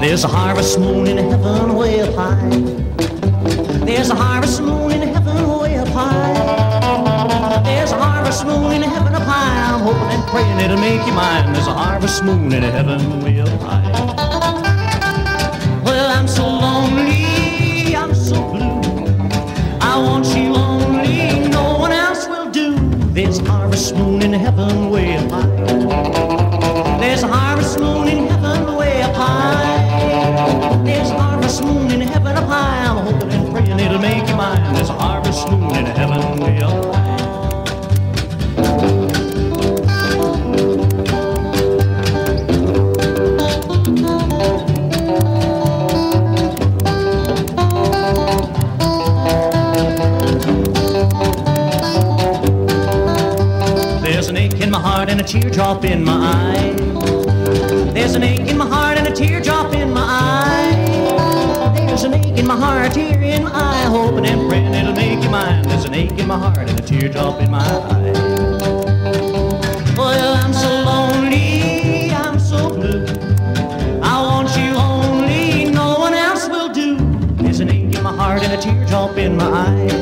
There's 0.00 0.24
a 0.24 0.26
harvest 0.26 0.80
moon 0.80 1.06
in 1.06 1.18
heaven 1.18 1.76
way 1.76 2.00
up 2.00 2.12
high. 2.16 2.50
There's 3.86 4.10
a 4.10 4.16
harvest 4.16 4.60
moon 4.60 4.91
praying 10.32 10.60
it'll 10.60 10.78
make 10.78 11.06
you 11.06 11.12
mine. 11.12 11.52
There's 11.52 11.66
a 11.66 11.74
harvest 11.74 12.24
moon 12.24 12.54
in 12.54 12.62
heaven 12.62 13.20
we'll 13.22 13.58
hide. 13.58 13.92
Well, 15.84 16.08
I'm 16.18 16.26
so 16.26 16.44
lonely, 16.46 17.94
I'm 17.94 18.14
so 18.14 18.36
blue. 18.50 18.80
I 19.90 19.94
want 20.06 20.26
you 20.34 20.54
only, 20.54 21.48
no 21.50 21.76
one 21.78 21.92
else 21.92 22.26
will 22.28 22.50
do. 22.50 22.78
There's 23.12 23.40
harvest 23.40 23.94
moon 23.94 24.22
in 24.22 24.32
heaven 24.32 24.81
teardrop 55.72 55.84
in 55.90 56.04
my 56.04 56.12
eye. 56.12 57.92
There's 57.94 58.14
an 58.14 58.22
ache 58.22 58.46
in 58.48 58.58
my 58.58 58.66
heart 58.66 58.98
and 58.98 59.06
a 59.08 59.12
teardrop 59.12 59.72
in 59.72 59.90
my 59.90 60.02
eye. 60.02 61.74
There's 61.86 62.04
an 62.04 62.12
ache 62.12 62.36
in 62.38 62.46
my 62.46 62.56
heart, 62.56 62.90
a 62.90 62.94
tear 62.94 63.22
in 63.22 63.44
my 63.44 63.50
eye. 63.50 63.84
Hoping 63.84 64.26
and 64.26 64.50
praying 64.50 64.74
it'll 64.74 64.92
make 64.92 65.22
you 65.22 65.30
mine. 65.30 65.62
There's 65.62 65.86
an 65.86 65.94
ache 65.94 66.18
in 66.18 66.28
my 66.28 66.36
heart 66.36 66.58
and 66.58 66.78
a 66.78 66.82
teardrop 66.82 67.40
in 67.40 67.50
my 67.50 67.64
eye. 67.64 68.12
Well, 69.96 70.34
I'm 70.44 70.52
so 70.52 70.68
lonely, 70.68 72.10
I'm 72.10 72.38
so 72.38 72.68
blue. 72.68 73.06
I 74.02 74.20
want 74.20 74.54
you 74.56 74.74
only, 74.74 75.70
no 75.70 75.98
one 75.98 76.12
else 76.12 76.48
will 76.48 76.70
do. 76.72 76.96
There's 77.42 77.60
an 77.60 77.70
ache 77.70 77.96
in 77.96 78.02
my 78.02 78.14
heart 78.14 78.42
and 78.42 78.52
a 78.52 78.60
teardrop 78.60 79.16
in 79.16 79.36
my 79.36 79.46
eye. 79.46 80.01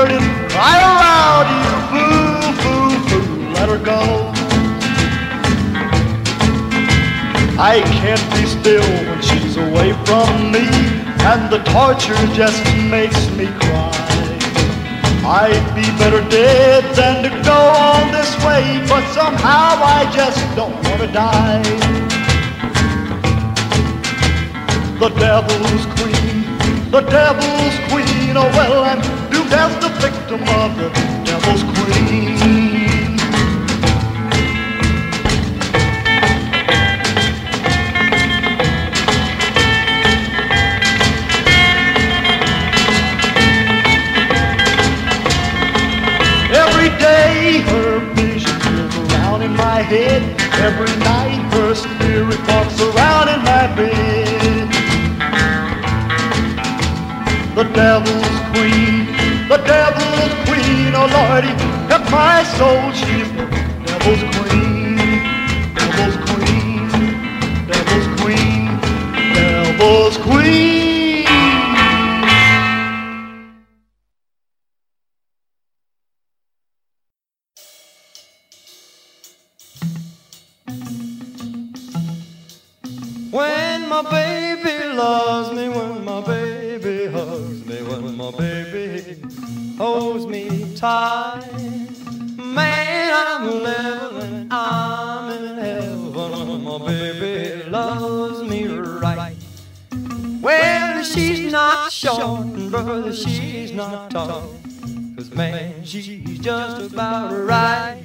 hurting 0.00 0.28
right 0.56 0.84
around 0.92 1.46
you. 1.60 1.68
Fool, 1.90 2.52
fool, 2.62 2.94
fool, 3.08 3.52
let 3.52 3.68
her 3.68 3.82
go. 3.84 4.00
I 7.60 7.82
can't 8.00 8.24
be 8.32 8.46
still 8.46 8.90
when 9.08 9.20
she's 9.20 9.56
away 9.58 9.92
from 10.06 10.52
me, 10.54 10.64
and 11.30 11.52
the 11.52 11.60
torture 11.76 12.16
just 12.32 12.64
makes 12.88 13.20
me 13.36 13.46
cry. 13.60 13.92
I'd 15.22 15.68
be 15.76 15.84
better 16.00 16.22
dead 16.30 16.82
than 16.96 17.22
to 17.24 17.30
go 17.44 17.60
on 17.90 18.10
this 18.10 18.32
way, 18.42 18.64
but 18.88 19.04
somehow 19.12 19.76
I 19.98 20.10
just 20.14 20.40
don't 20.56 20.76
want 20.86 21.00
to 21.04 21.12
die. 21.12 21.62
The 24.98 25.10
devil's 25.20 25.84
queen, 25.96 26.90
the 26.90 27.02
devil's 27.02 27.76
queen, 27.90 28.36
oh 28.36 28.50
well, 28.56 28.84
I'm 28.84 29.19
Viewed 29.30 29.52
as 29.52 29.72
the 29.84 29.90
victim 30.00 30.42
of 30.60 30.76
the 30.76 30.90
devil's 31.24 31.62
queen. 31.62 33.18
Every 46.52 46.90
day 46.98 47.60
her 47.70 48.00
vision 48.14 48.60
is 48.86 48.96
around 49.12 49.42
in 49.42 49.54
my 49.56 49.82
head. 49.82 50.22
Every 50.60 50.94
night 51.04 51.40
her 51.54 51.74
spirit 51.74 52.40
walks 52.48 52.80
around 52.80 53.28
in 53.28 53.40
my 53.44 53.66
bed. 53.76 54.68
The 57.54 57.64
devil 57.74 58.19
oh 61.00 61.06
Lordy, 61.06 61.52
help 61.88 62.04
my 62.10 62.42
soul, 62.42 62.92
she's 62.92 63.30
the 63.32 63.46
devil's 63.86 64.22
queen, 64.36 64.96
devil's 65.74 66.16
queen, 66.28 66.88
devil's 67.66 68.08
queen, 68.20 68.66
devil's 69.32 70.16
She's 105.84 106.38
just 106.38 106.92
about 106.92 107.32
right. 107.32 108.02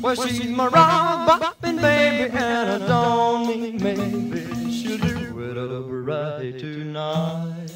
Well, 0.00 0.16
she's 0.16 0.46
my 0.48 0.66
rock 0.66 1.28
bopping 1.28 1.80
baby, 1.80 2.30
and 2.36 2.82
I 2.82 2.86
don't 2.86 3.46
mean 3.46 3.82
maybe 3.82 4.70
she'll 4.72 4.98
do 4.98 5.40
it 5.40 5.56
up 5.56 5.86
right 5.88 6.58
tonight. 6.58 7.70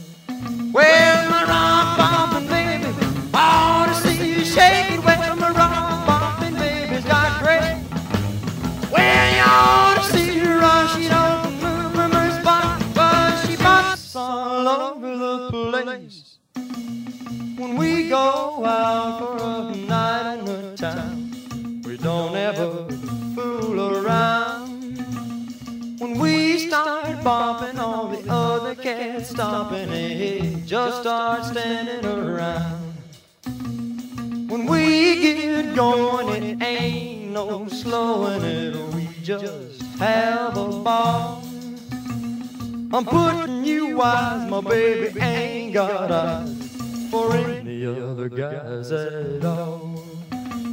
Well, 0.73 1.31
my 1.31 1.45
rock 1.45 1.99
bopping 1.99 2.49
baby, 2.49 2.93
I 3.35 3.37
ought 3.37 3.89
to 3.89 3.95
see 4.09 4.35
you 4.35 4.45
shake 4.45 4.93
it. 4.93 5.05
Well, 5.05 5.37
my 5.37 5.51
rock 5.51 6.07
bopping 6.09 6.59
baby's 6.59 7.05
got 7.05 7.41
great. 7.43 7.79
Well, 8.91 9.35
you 9.37 9.88
we 18.09 18.13
go 18.13 18.65
out 18.65 19.19
for 19.19 19.37
a 19.37 19.77
night 19.87 20.39
on 20.39 20.45
the 20.47 20.75
town. 20.79 21.83
We 21.85 21.99
don't 21.99 22.35
ever 22.35 22.89
fool 23.35 23.97
around. 23.99 24.97
When 25.99 26.19
we 26.19 26.59
start 26.59 27.23
bumping, 27.23 27.79
all 27.79 28.09
the 28.09 28.25
other 28.33 28.75
cats 28.75 29.29
stopping 29.29 29.91
and 29.91 30.67
just 30.67 31.03
start 31.03 31.45
standing 31.45 32.07
around. 32.07 32.95
When 34.49 34.65
we 34.65 35.21
get 35.21 35.77
going, 35.77 36.43
it 36.43 36.63
ain't 36.63 37.33
no 37.33 37.69
slowing 37.69 38.43
it. 38.43 38.95
We 38.95 39.09
just 39.23 39.83
have 39.99 40.57
a 40.57 40.69
ball. 40.69 41.43
I'm 42.91 43.05
putting 43.05 43.67
you 43.67 43.99
wise, 43.99 44.51
my 44.51 44.63
baby 44.63 45.21
ain't 45.21 45.75
got 45.75 46.11
eyes 46.11 46.68
for 47.11 47.35
any 47.35 47.87
other 47.87 48.29
guys 48.29 48.93
at 48.93 49.45
all. 49.45 50.05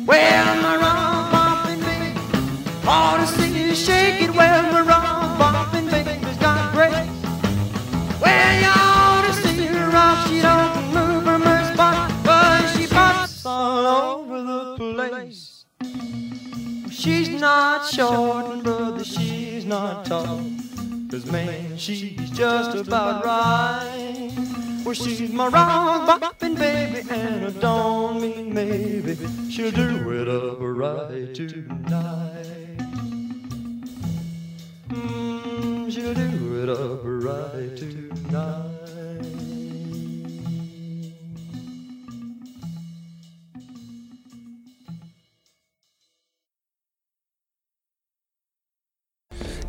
Well, 0.05 0.61
my 0.61 0.75
rum 0.75 1.31
bumping 1.31 1.79
baby, 1.85 2.19
ought 2.85 3.17
to 3.17 3.27
see 3.27 3.67
you 3.67 3.75
shake 3.75 4.21
it. 4.21 4.33
Well, 4.35 4.71
my 4.71 4.81
rum 4.81 5.37
bumping 5.37 5.89
baby's 5.89 6.37
got 6.37 6.73
grace. 6.73 6.93
Well, 8.21 8.61
you 8.61 8.67
ought 8.67 9.25
to 9.27 9.33
see 9.47 9.65
her 9.65 9.89
rock. 9.89 10.27
She 10.27 10.41
don't 10.41 10.93
move 10.93 11.23
from 11.23 11.41
her 11.41 11.73
spot, 11.73 12.11
but 12.23 12.67
she 12.75 12.85
bops 12.87 13.45
all 13.45 13.85
over 14.19 14.43
the 14.43 14.93
place. 14.93 15.65
She's 16.91 17.29
not 17.29 17.87
short, 17.87 18.45
and 18.47 18.63
brother, 18.63 19.03
she's 19.03 19.65
not 19.65 20.05
tall. 20.05 20.41
Cause 21.09 21.25
man, 21.31 21.77
she's 21.77 22.29
just 22.31 22.75
about 22.75 23.23
right. 23.23 24.64
Well, 24.85 24.93
she's 24.93 25.31
my 25.31 25.47
rock 25.47 26.21
bopping 26.21 26.59
baby, 26.59 27.09
and 27.09 27.47
I 27.47 27.49
don't 27.59 28.21
mean 28.21 28.53
maybe 28.53 29.17
she'll 29.49 29.71
do 29.71 30.11
it 30.11 30.27
up 30.29 30.57
right 30.59 31.33
tonight. 31.33 32.77
Mm, 34.89 35.91
she'll 35.91 36.13
do 36.13 36.61
it 36.61 36.69
up 36.69 37.01
right 37.03 37.75
tonight. 37.75 38.75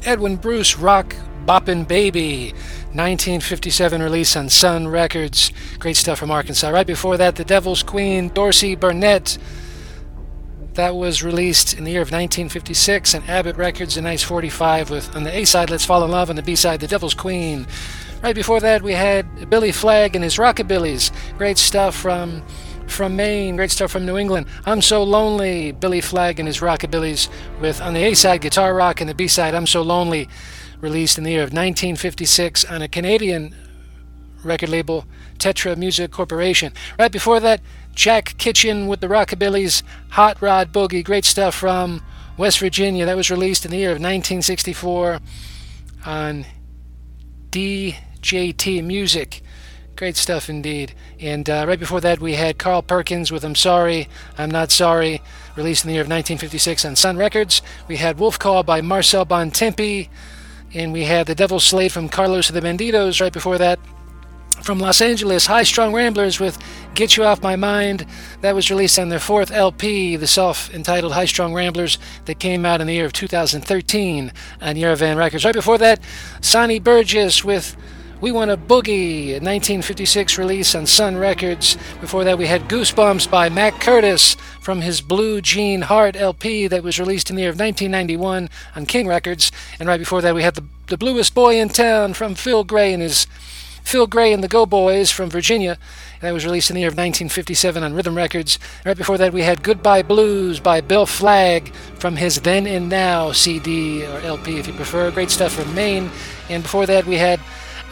Edwin 0.05 0.37
Bruce 0.37 0.77
Rock 0.77 1.17
Boppin' 1.47 1.87
Baby, 1.87 2.53
1957 2.93 4.03
release 4.03 4.37
on 4.37 4.49
Sun 4.49 4.89
Records. 4.89 5.53
Great 5.79 5.97
stuff 5.97 6.19
from 6.19 6.33
Arkansas. 6.33 6.69
Right 6.69 6.87
before 6.87 7.17
that, 7.17 7.37
The 7.37 7.45
Devil's 7.45 7.85
Queen, 7.85 8.31
Dorsey 8.31 8.75
Burnette. 8.75 9.39
That 10.75 10.97
was 10.97 11.23
released 11.23 11.75
in 11.75 11.85
the 11.85 11.93
year 11.93 12.03
of 12.03 12.09
1956 12.09 13.15
on 13.15 13.23
Abbott 13.25 13.57
Records, 13.57 13.97
a 13.97 14.03
nice 14.03 14.25
45 14.25 14.91
with 14.91 15.15
on 15.15 15.23
the 15.23 15.35
A 15.35 15.45
side 15.45 15.71
Let's 15.71 15.85
Fall 15.85 16.05
in 16.05 16.11
Love, 16.11 16.31
on 16.31 16.37
the 16.37 16.43
B 16.43 16.57
side 16.57 16.81
The 16.81 16.89
Devil's 16.89 17.15
Queen. 17.15 17.67
Right 18.23 18.35
before 18.35 18.59
that, 18.61 18.83
we 18.83 18.95
had 18.95 19.49
Billy 19.49 19.71
Flagg 19.71 20.17
and 20.17 20.25
his 20.25 20.39
Rockabillys. 20.39 21.13
Great 21.39 21.59
stuff 21.59 21.95
from 21.95 22.43
from 22.89 23.17
Maine, 23.17 23.57
great 23.57 23.71
stuff 23.71 23.91
from 23.91 24.05
New 24.05 24.17
England. 24.17 24.47
I'm 24.65 24.83
So 24.83 25.03
Lonely, 25.03 25.73
Billy 25.73 26.01
Flagg 26.01 26.39
and 26.41 26.47
his 26.47 26.59
Rockabillys, 26.59 27.29
with 27.61 27.81
on 27.81 27.95
the 27.95 28.05
A 28.05 28.15
side 28.15 28.41
Guitar 28.41 28.75
Rock 28.75 29.01
and 29.01 29.09
the 29.09 29.15
B 29.15 29.29
side 29.29 29.55
I'm 29.55 29.67
So 29.67 29.83
Lonely, 29.83 30.29
released 30.87 31.18
in 31.18 31.24
the 31.24 31.32
year 31.32 31.41
of 31.41 31.51
1956 31.51 32.64
on 32.66 32.80
a 32.80 32.87
Canadian 32.87 33.53
record 34.45 34.68
label, 34.68 35.05
Tetra 35.37 35.76
Music 35.76 36.12
Corporation. 36.12 36.72
Right 36.97 37.11
before 37.11 37.41
that, 37.41 37.61
Jack 37.93 38.39
Kitchen 38.39 38.87
with 38.87 39.01
the 39.01 39.09
Rockabillys, 39.09 39.82
Hot 40.11 40.41
Rod 40.41 40.72
Boogie, 40.72 41.05
great 41.05 41.24
stuff 41.24 41.57
from 41.57 42.05
West 42.37 42.61
Virginia. 42.61 43.05
That 43.05 43.16
was 43.16 43.32
released 43.32 43.64
in 43.64 43.72
the 43.72 43.78
year 43.78 43.91
of 43.91 43.97
1964 43.97 45.18
on 46.05 46.47
DJT 47.51 48.84
Music. 48.84 49.43
Great 49.97 50.16
stuff 50.16 50.49
indeed. 50.49 50.95
And 51.18 51.51
uh, 51.51 51.64
right 51.66 51.80
before 51.80 52.01
that, 52.03 52.20
we 52.20 52.34
had 52.34 52.59
Carl 52.59 52.82
Perkins 52.82 53.32
with 53.32 53.45
I'm 53.45 53.57
Sorry, 53.57 54.09
I'm 54.39 54.53
Not 54.53 54.70
Sorry, 54.70 55.20
released 55.57 55.82
in 55.82 55.89
the 55.89 55.95
year 55.95 56.03
of 56.03 56.07
1956 56.09 56.84
on 56.84 56.95
Sun 56.95 57.16
Records. 57.16 57.61
We 57.89 57.97
had 57.97 58.20
Wolf 58.20 58.39
Call 58.39 58.62
by 58.62 58.82
Marcel 58.82 59.26
Bontempi. 59.26 60.11
And 60.77 60.93
we 60.93 61.05
had 61.05 61.27
The 61.27 61.35
Devil's 61.35 61.64
Slate 61.64 61.91
from 61.91 62.11
Carlos 62.11 62.51
of 62.51 62.55
the 62.55 62.61
Bandidos 62.61 63.18
right 63.18 63.33
before 63.33 63.57
that. 63.57 63.79
From 64.61 64.79
Los 64.79 65.01
Angeles, 65.01 65.47
High 65.47 65.62
Strung 65.62 65.95
Ramblers 65.95 66.39
with 66.39 66.59
Get 66.95 67.16
You 67.16 67.24
Off 67.24 67.43
My 67.43 67.57
Mind. 67.57 68.05
That 68.43 68.55
was 68.55 68.68
released 68.68 68.99
on 68.99 69.09
their 69.09 69.18
fourth 69.18 69.51
LP, 69.51 70.16
the 70.16 70.27
self 70.27 70.72
entitled 70.74 71.14
High 71.14 71.24
Strung 71.24 71.55
Ramblers, 71.55 71.97
that 72.27 72.41
came 72.41 72.66
out 72.66 72.83
in 72.83 72.89
the 72.89 72.93
year 72.93 73.07
of 73.07 73.14
2013 73.14 74.31
on 74.61 74.74
Yerevan 74.74 75.16
Records. 75.16 75.47
Right 75.47 75.55
before 75.55 75.79
that, 75.79 75.99
Sonny 76.43 76.79
Burgess 76.79 77.43
with 77.43 77.74
we 78.21 78.33
Want 78.33 78.51
a 78.51 78.57
Boogie, 78.57 79.29
a 79.29 79.41
1956 79.41 80.39
release 80.39 80.75
on 80.75 80.87
Sun 80.87 81.19
Records. 81.19 81.77
Before 82.01 82.25
that, 82.25 82.39
we 82.39 82.47
had 82.47 82.62
Goosebumps 82.62 83.31
by 83.31 83.51
Mac 83.51 83.79
Curtis 83.79 84.37
from 84.61 84.81
his 84.81 85.03
Blue 85.03 85.43
Jean 85.43 85.83
Heart 85.83 86.17
LP 86.17 86.67
that 86.67 86.83
was 86.83 86.99
released 86.99 87.29
in 87.29 87.37
the 87.37 87.43
year 87.43 87.51
of 87.51 87.59
1991 87.59 88.49
on 88.75 88.87
King 88.87 89.07
Records. 89.07 89.53
And 89.79 89.87
right 89.87 89.99
before 89.99 90.23
that, 90.23 90.35
we 90.35 90.43
had 90.43 90.55
The, 90.55 90.64
the 90.87 90.97
Bluest 90.97 91.35
Boy 91.35 91.61
in 91.61 91.69
Town 91.69 92.14
from 92.14 92.35
Phil 92.35 92.64
Gray 92.64 92.95
and 92.95 93.03
his 93.03 93.27
Phil 93.85 94.07
Gray 94.07 94.33
and 94.33 94.43
the 94.43 94.49
Go 94.49 94.64
Boys 94.67 95.11
from 95.11 95.29
Virginia. 95.29 95.79
That 96.23 96.33
was 96.33 96.47
released 96.47 96.71
in 96.71 96.75
the 96.75 96.81
year 96.81 96.89
of 96.89 96.95
1957 96.95 97.85
on 97.85 97.93
Rhythm 97.93 98.17
Records. 98.17 98.59
Right 98.85 98.97
before 98.97 99.19
that, 99.19 99.35
we 99.35 99.43
had 99.43 99.62
Goodbye 99.62 100.03
Blues 100.03 100.59
by 100.59 100.81
Bill 100.81 101.07
Flagg 101.07 101.73
from 101.99 102.17
his 102.17 102.41
Then 102.41 102.67
and 102.67 102.89
Now 102.89 103.33
CD 103.33 104.05
or 104.05 104.19
LP, 104.21 104.59
if 104.59 104.67
you 104.67 104.73
prefer. 104.73 105.11
Great 105.11 105.31
stuff 105.31 105.53
from 105.53 105.73
Maine. 105.75 106.11
And 106.49 106.62
before 106.62 106.87
that, 106.87 107.05
we 107.05 107.17
had 107.17 107.39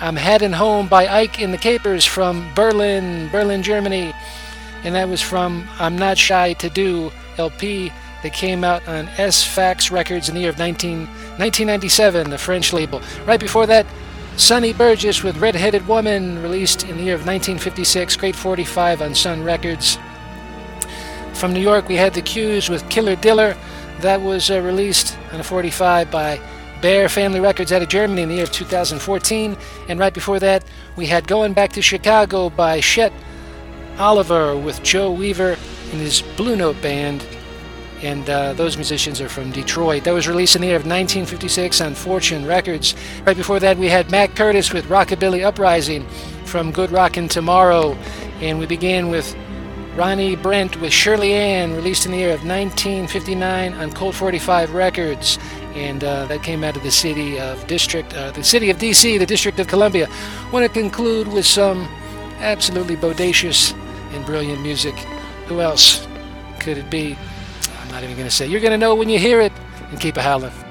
I'm 0.01 0.17
Heading 0.17 0.53
Home 0.53 0.89
by 0.89 1.07
Ike 1.07 1.41
in 1.41 1.53
the 1.53 1.59
Capers 1.59 2.05
from 2.05 2.53
Berlin, 2.55 3.29
Berlin, 3.31 3.63
Germany. 3.63 4.13
And 4.83 4.95
that 4.97 5.09
was 5.09 5.23
from 5.23 5.69
I'm 5.79 5.97
Not 5.97 6.19
Shy 6.19 6.53
to 6.55 6.69
Do 6.69 7.13
LP 7.39 7.93
that 8.25 8.33
came 8.33 8.65
out 8.65 8.87
on 8.89 9.09
S 9.19 9.45
Fax 9.45 9.93
Records 9.93 10.29
in 10.29 10.35
the 10.35 10.41
year 10.41 10.51
of 10.51 10.59
19, 10.59 11.07
1997, 11.07 12.29
the 12.29 12.39
French 12.39 12.73
label. 12.73 13.01
Right 13.25 13.39
before 13.39 13.67
that, 13.67 13.87
Sonny 14.37 14.73
Burgess 14.73 15.23
with 15.23 15.37
Red 15.37 15.55
Headed 15.55 15.87
Woman, 15.87 16.43
released 16.43 16.83
in 16.83 16.97
the 16.97 17.05
year 17.05 17.15
of 17.15 17.21
1956, 17.21 18.17
Great 18.17 18.35
45 18.35 19.01
on 19.01 19.15
Sun 19.15 19.45
Records. 19.45 19.97
from 21.35 21.53
New 21.53 21.61
York, 21.61 21.89
we 21.89 21.97
had 21.97 22.15
The 22.15 22.23
Q's 22.23 22.69
with 22.69 22.89
Killer 22.89 23.15
Diller. 23.15 23.57
That 24.01 24.21
was 24.21 24.51
uh, 24.51 24.61
released 24.61 25.17
on 25.33 25.41
a 25.41 25.45
45 25.45 26.11
by 26.11 26.41
Bear 26.85 27.09
Family 27.09 27.41
Records 27.41 27.73
out 27.73 27.81
of 27.81 27.89
Germany 27.89 28.21
in 28.21 28.29
the 28.29 28.35
year 28.35 28.45
of 28.45 28.53
2014. 28.53 29.57
And 29.89 29.99
right 29.99 30.13
before 30.13 30.39
that, 30.41 30.67
we 30.97 31.07
had 31.07 31.27
Going 31.27 31.55
Back 31.55 31.73
to 31.73 31.81
Chicago 31.81 32.51
by 32.51 32.83
Chet 32.83 33.11
Oliver 33.99 34.55
with 34.55 34.83
Joe 34.83 35.11
Weaver 35.11 35.57
and 35.93 35.99
his 35.99 36.21
Blue 36.37 36.57
Note 36.57 36.77
Band. 36.83 37.27
And 38.03 38.29
uh, 38.29 38.53
those 38.53 38.77
musicians 38.77 39.19
are 39.23 39.31
from 39.31 39.51
Detroit. 39.51 40.05
That 40.05 40.13
was 40.13 40.29
released 40.29 40.57
in 40.57 40.61
the 40.61 40.67
year 40.67 40.77
of 40.77 40.83
1956 40.83 41.81
on 41.81 41.95
Fortune 41.95 42.45
Records. 42.45 42.95
Right 43.25 43.35
before 43.35 43.61
that, 43.61 43.79
we 43.79 43.89
had 43.89 44.11
Mac 44.11 44.37
Curtis 44.37 44.75
with 44.75 44.85
Rockabilly 44.89 45.43
Uprising 45.43 46.07
from 46.45 46.71
Good 46.71 46.91
Rockin' 46.91 47.29
Tomorrow. 47.29 47.95
And 48.43 48.59
we 48.59 48.67
began 48.67 49.09
with 49.09 49.35
Ronnie 49.97 50.37
Brent 50.37 50.79
with 50.83 50.93
Shirley 50.93 51.33
Ann, 51.33 51.75
released 51.75 52.05
in 52.05 52.13
the 52.13 52.19
year 52.19 52.35
of 52.35 52.45
1959 52.45 53.73
on 53.73 53.93
Colt 53.93 54.17
45 54.17 54.75
Records. 54.75 55.39
And 55.75 56.05
uh, 56.05 56.27
that 56.27 56.43
came 56.43 56.63
out 56.63 56.77
of 56.77 56.83
the 56.83 56.91
city 56.91 57.39
of 57.39 57.67
District, 57.67 58.15
uh, 58.15 58.31
the 58.31 58.45
city 58.45 58.71
of 58.71 58.79
DC, 58.79 59.19
the 59.19 59.27
District 59.27 59.59
of 59.59 59.67
Columbia. 59.67 60.09
Want 60.53 60.65
to 60.65 60.73
conclude 60.73 61.29
with 61.29 61.47
some 61.47 61.89
absolutely 62.39 62.97
bodacious 62.97 63.73
and 64.15 64.25
brilliant 64.25 64.63
music. 64.63 64.95
Who 65.49 65.61
else 65.61 66.07
could 66.61 66.79
it 66.79 66.91
be? 66.91 67.17
I'm 67.83 67.89
not 67.91 68.05
even 68.05 68.17
going 68.17 68.29
to 68.29 68.35
say. 68.35 68.47
You're 68.47 68.61
going 68.61 68.73
to 68.73 68.79
know 68.79 68.95
when 68.95 69.09
you 69.09 69.19
hear 69.19 69.41
it, 69.41 69.53
and 69.91 70.01
keep 70.01 70.17
a 70.17 70.23
howling. 70.23 70.64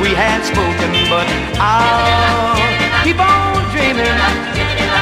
we 0.00 0.10
had 0.10 0.42
spoken, 0.42 0.90
but 1.08 1.26
I'll 1.60 2.56
keep 3.04 3.18
on 3.18 3.62
dreaming, 3.70 4.18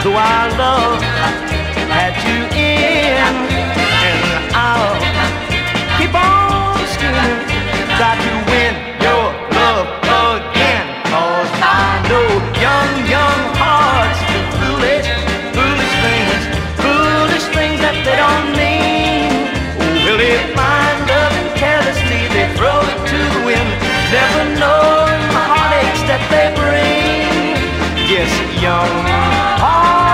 though 0.05 0.17
our 0.17 0.49
love 0.59 1.01
had 1.89 2.13
to 2.13 2.35
end, 2.53 3.37
and 4.05 4.23
I'll 4.53 4.97
keep 5.97 6.13
on 6.13 6.77
scheming, 6.93 7.41
try 7.97 8.15
to 8.21 8.35
win 8.53 8.73
your 9.01 9.27
love 9.57 9.89
again, 10.37 10.85
cause 11.09 11.51
I 11.63 12.05
know 12.09 12.29
young, 12.61 12.93
young 13.09 13.43
hearts 13.57 14.21
do 14.29 14.39
foolish, 14.61 15.09
foolish 15.57 15.95
things, 16.05 16.43
foolish 16.85 17.47
things 17.57 17.79
that 17.81 17.97
they 18.05 18.17
don't 18.21 18.49
mean. 18.61 19.31
Oh, 19.81 20.05
will 20.05 20.19
they 20.21 20.37
find 20.53 20.97
love 21.09 21.37
carelessly, 21.57 22.29
they 22.37 22.47
throw 22.57 22.81
it 22.83 22.99
to 23.09 23.19
the 23.35 23.43
wind, 23.47 23.71
never 24.13 24.52
that 26.13 26.29
they 26.29 26.53
bring. 26.61 27.57
Yes, 28.05 28.29
young. 28.61 28.93
Oh, 29.65 30.12